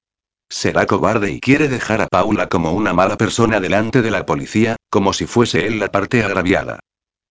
[0.49, 4.75] Será cobarde y quiere dejar a Paula como una mala persona delante de la policía,
[4.89, 6.79] como si fuese él la parte agraviada.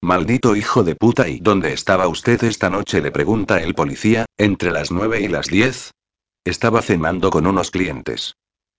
[0.00, 3.02] Maldito hijo de puta, ¿y dónde estaba usted esta noche?
[3.02, 5.90] le pregunta el policía, entre las nueve y las diez.
[6.44, 8.36] Estaba cenando con unos clientes.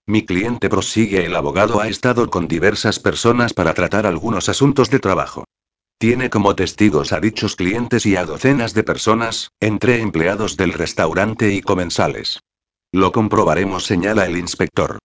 [0.08, 5.00] Mi cliente prosigue, el abogado ha estado con diversas personas para tratar algunos asuntos de
[5.00, 5.44] trabajo.
[5.98, 11.54] Tiene como testigos a dichos clientes y a docenas de personas, entre empleados del restaurante
[11.54, 12.40] y comensales.
[12.92, 14.98] Lo comprobaremos, señala el inspector.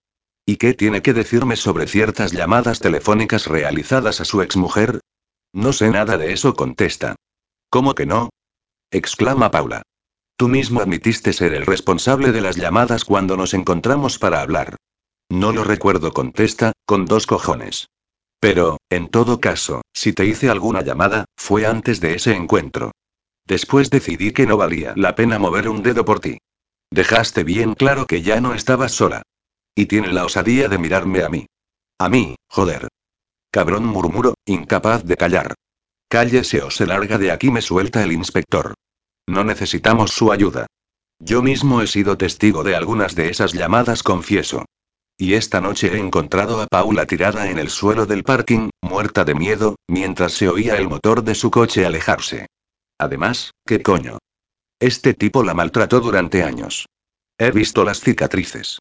[0.47, 5.01] ¿Y qué tiene que decirme sobre ciertas llamadas telefónicas realizadas a su exmujer?
[5.53, 7.17] No sé nada de eso, contesta.
[7.71, 8.31] ¿Cómo que no?
[8.91, 9.83] exclama Paula.
[10.37, 14.77] Tú mismo admitiste ser el responsable de las llamadas cuando nos encontramos para hablar.
[15.31, 17.89] No lo recuerdo, contesta, con dos cojones.
[18.41, 22.93] Pero, en todo caso, si te hice alguna llamada, fue antes de ese encuentro.
[23.47, 26.39] Después decidí que no valía la pena mover un dedo por ti.
[26.91, 29.23] Dejaste bien claro que ya no estabas sola.
[29.75, 31.47] Y tiene la osadía de mirarme a mí.
[31.99, 32.89] A mí, joder.
[33.51, 35.55] Cabrón murmuró, incapaz de callar.
[36.09, 38.75] Cállese o se larga de aquí, me suelta el inspector.
[39.27, 40.67] No necesitamos su ayuda.
[41.19, 44.65] Yo mismo he sido testigo de algunas de esas llamadas, confieso.
[45.17, 49.35] Y esta noche he encontrado a Paula tirada en el suelo del parking, muerta de
[49.35, 52.47] miedo, mientras se oía el motor de su coche alejarse.
[52.99, 54.19] Además, ¿qué coño?
[54.85, 56.85] Este tipo la maltrató durante años.
[57.39, 58.81] He visto las cicatrices.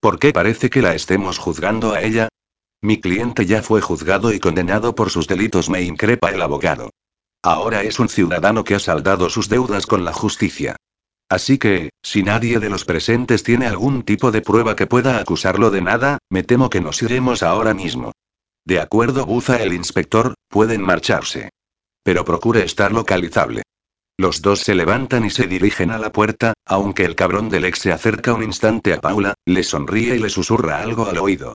[0.00, 2.28] ¿Por qué parece que la estemos juzgando a ella?
[2.80, 6.88] Mi cliente ya fue juzgado y condenado por sus delitos, me increpa el abogado.
[7.42, 10.76] Ahora es un ciudadano que ha saldado sus deudas con la justicia.
[11.28, 15.70] Así que, si nadie de los presentes tiene algún tipo de prueba que pueda acusarlo
[15.70, 18.12] de nada, me temo que nos iremos ahora mismo.
[18.64, 21.50] De acuerdo, buza el inspector, pueden marcharse.
[22.02, 23.64] Pero procure estar localizable.
[24.22, 27.80] Los dos se levantan y se dirigen a la puerta, aunque el cabrón del ex
[27.80, 31.54] se acerca un instante a Paula, le sonríe y le susurra algo al oído.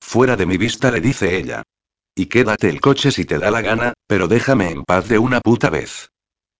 [0.00, 1.62] Fuera de mi vista, le dice ella.
[2.14, 5.42] Y quédate el coche si te da la gana, pero déjame en paz de una
[5.42, 6.08] puta vez.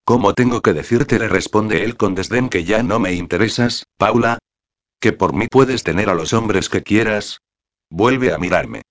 [0.05, 1.17] ¿Cómo tengo que decirte?
[1.17, 4.37] le responde él con desdén que ya no me interesas, Paula.
[4.99, 7.39] Que por mí puedes tener a los hombres que quieras.
[7.89, 8.83] Vuelve a mirarme.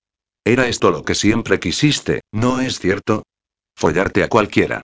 [0.43, 3.23] Era esto lo que siempre quisiste, ¿no es cierto?
[3.73, 4.81] Follarte a cualquiera.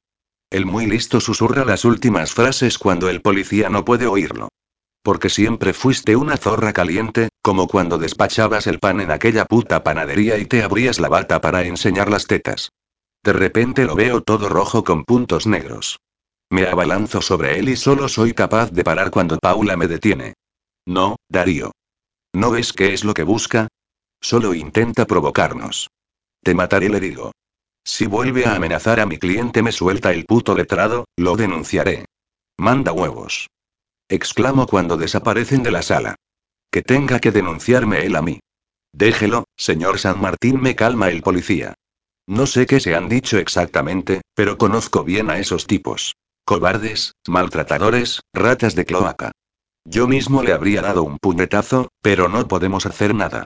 [0.54, 4.50] El muy listo susurra las últimas frases cuando el policía no puede oírlo.
[5.02, 10.38] Porque siempre fuiste una zorra caliente, como cuando despachabas el pan en aquella puta panadería
[10.38, 12.70] y te abrías la bata para enseñar las tetas.
[13.24, 15.98] De repente lo veo todo rojo con puntos negros.
[16.52, 20.36] Me abalanzo sobre él y solo soy capaz de parar cuando Paula me detiene.
[20.86, 21.72] No, Darío.
[22.32, 23.70] ¿No ves qué es lo que busca?
[24.22, 25.90] Solo intenta provocarnos.
[26.44, 27.32] Te mataré, le digo.
[27.86, 32.06] Si vuelve a amenazar a mi cliente me suelta el puto letrado, lo denunciaré.
[32.58, 33.48] Manda huevos
[34.14, 36.16] exclamo cuando desaparecen de la sala.
[36.72, 38.40] Que tenga que denunciarme él a mí.
[38.94, 41.74] Déjelo, señor San Martín, me calma el policía.
[42.28, 46.16] No sé qué se han dicho exactamente, pero conozco bien a esos tipos.
[46.46, 49.32] Cobardes, maltratadores, ratas de cloaca.
[49.86, 53.46] Yo mismo le habría dado un puñetazo, pero no podemos hacer nada.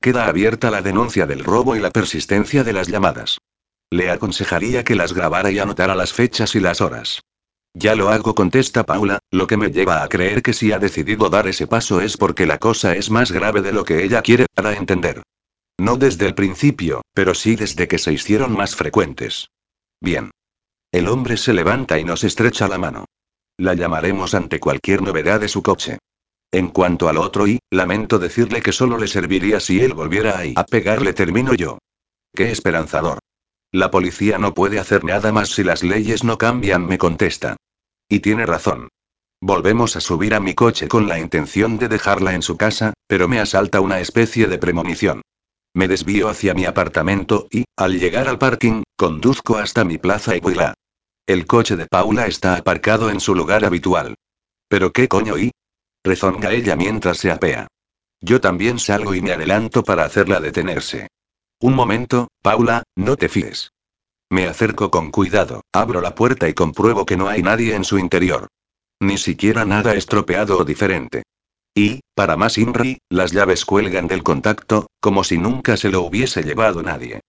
[0.00, 3.38] Queda abierta la denuncia del robo y la persistencia de las llamadas.
[3.94, 7.20] Le aconsejaría que las grabara y anotara las fechas y las horas.
[7.74, 11.30] Ya lo hago, contesta Paula, lo que me lleva a creer que si ha decidido
[11.30, 14.46] dar ese paso es porque la cosa es más grave de lo que ella quiere
[14.52, 15.22] dar a entender.
[15.78, 19.50] No desde el principio, pero sí desde que se hicieron más frecuentes.
[20.00, 20.32] Bien.
[20.90, 23.04] El hombre se levanta y nos estrecha la mano.
[23.58, 25.98] La llamaremos ante cualquier novedad de su coche.
[26.50, 30.52] En cuanto al otro y, lamento decirle que solo le serviría si él volviera ahí.
[30.56, 31.78] A pegarle termino yo.
[32.34, 33.20] Qué esperanzador.
[33.74, 37.56] La policía no puede hacer nada más si las leyes no cambian, me contesta.
[38.08, 38.86] Y tiene razón.
[39.40, 43.26] Volvemos a subir a mi coche con la intención de dejarla en su casa, pero
[43.26, 45.22] me asalta una especie de premonición.
[45.74, 50.40] Me desvío hacia mi apartamento y, al llegar al parking, conduzco hasta mi plaza y
[50.40, 50.74] vuela.
[51.26, 54.14] El coche de Paula está aparcado en su lugar habitual.
[54.68, 55.50] ¿Pero qué coño y?
[56.04, 57.66] Rezonga ella mientras se apea.
[58.20, 61.08] Yo también salgo y me adelanto para hacerla detenerse.
[61.64, 63.72] Un momento, Paula, no te fíes.
[64.30, 67.98] Me acerco con cuidado, abro la puerta y compruebo que no hay nadie en su
[67.98, 68.48] interior.
[69.00, 71.22] Ni siquiera nada estropeado o diferente.
[71.74, 76.42] Y, para más Inri, las llaves cuelgan del contacto, como si nunca se lo hubiese
[76.42, 77.22] llevado nadie.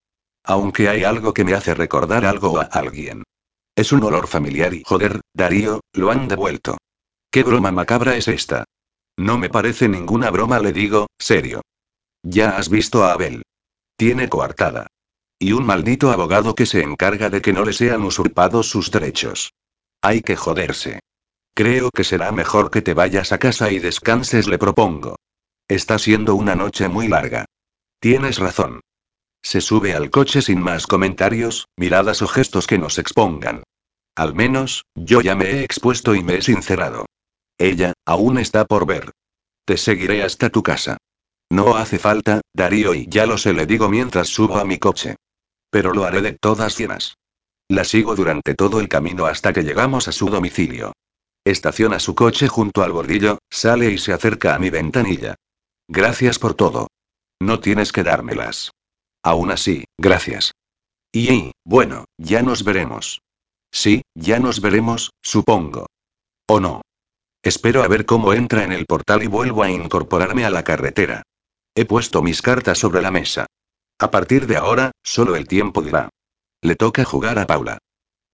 [0.43, 3.23] Aunque hay algo que me hace recordar algo a alguien.
[3.73, 6.77] Es un olor familiar y joder, Darío, lo han devuelto.
[7.31, 8.65] ¿Qué broma macabra es esta?
[9.15, 11.61] No me parece ninguna broma, le digo, serio.
[12.21, 13.41] Ya has visto a Abel.
[13.97, 14.87] Tiene coartada.
[15.39, 19.53] Y un maldito abogado que se encarga de que no le sean usurpados sus derechos.
[20.01, 20.99] Hay que joderse.
[21.53, 25.15] Creo que será mejor que te vayas a casa y descanses, le propongo.
[25.67, 27.45] Está siendo una noche muy larga.
[27.99, 28.81] Tienes razón.
[29.41, 33.63] Se sube al coche sin más comentarios, miradas o gestos que nos expongan.
[34.15, 37.05] Al menos, yo ya me he expuesto y me he sincerado.
[37.57, 39.11] Ella, aún está por ver.
[39.65, 40.97] Te seguiré hasta tu casa.
[41.51, 45.15] No hace falta, Darío, y ya lo sé, le digo mientras subo a mi coche.
[45.69, 47.15] Pero lo haré de todas llenas.
[47.69, 50.93] La sigo durante todo el camino hasta que llegamos a su domicilio.
[51.43, 55.35] Estaciona su coche junto al bordillo, sale y se acerca a mi ventanilla.
[55.87, 56.87] Gracias por todo.
[57.39, 58.71] No tienes que dármelas.
[59.23, 60.53] Aún así, gracias.
[61.11, 63.21] Y, bueno, ya nos veremos.
[63.71, 65.87] Sí, ya nos veremos, supongo.
[66.47, 66.81] ¿O no?
[67.43, 71.23] Espero a ver cómo entra en el portal y vuelvo a incorporarme a la carretera.
[71.77, 73.47] He puesto mis cartas sobre la mesa.
[73.99, 76.09] A partir de ahora, solo el tiempo dirá.
[76.61, 77.79] Le toca jugar a Paula.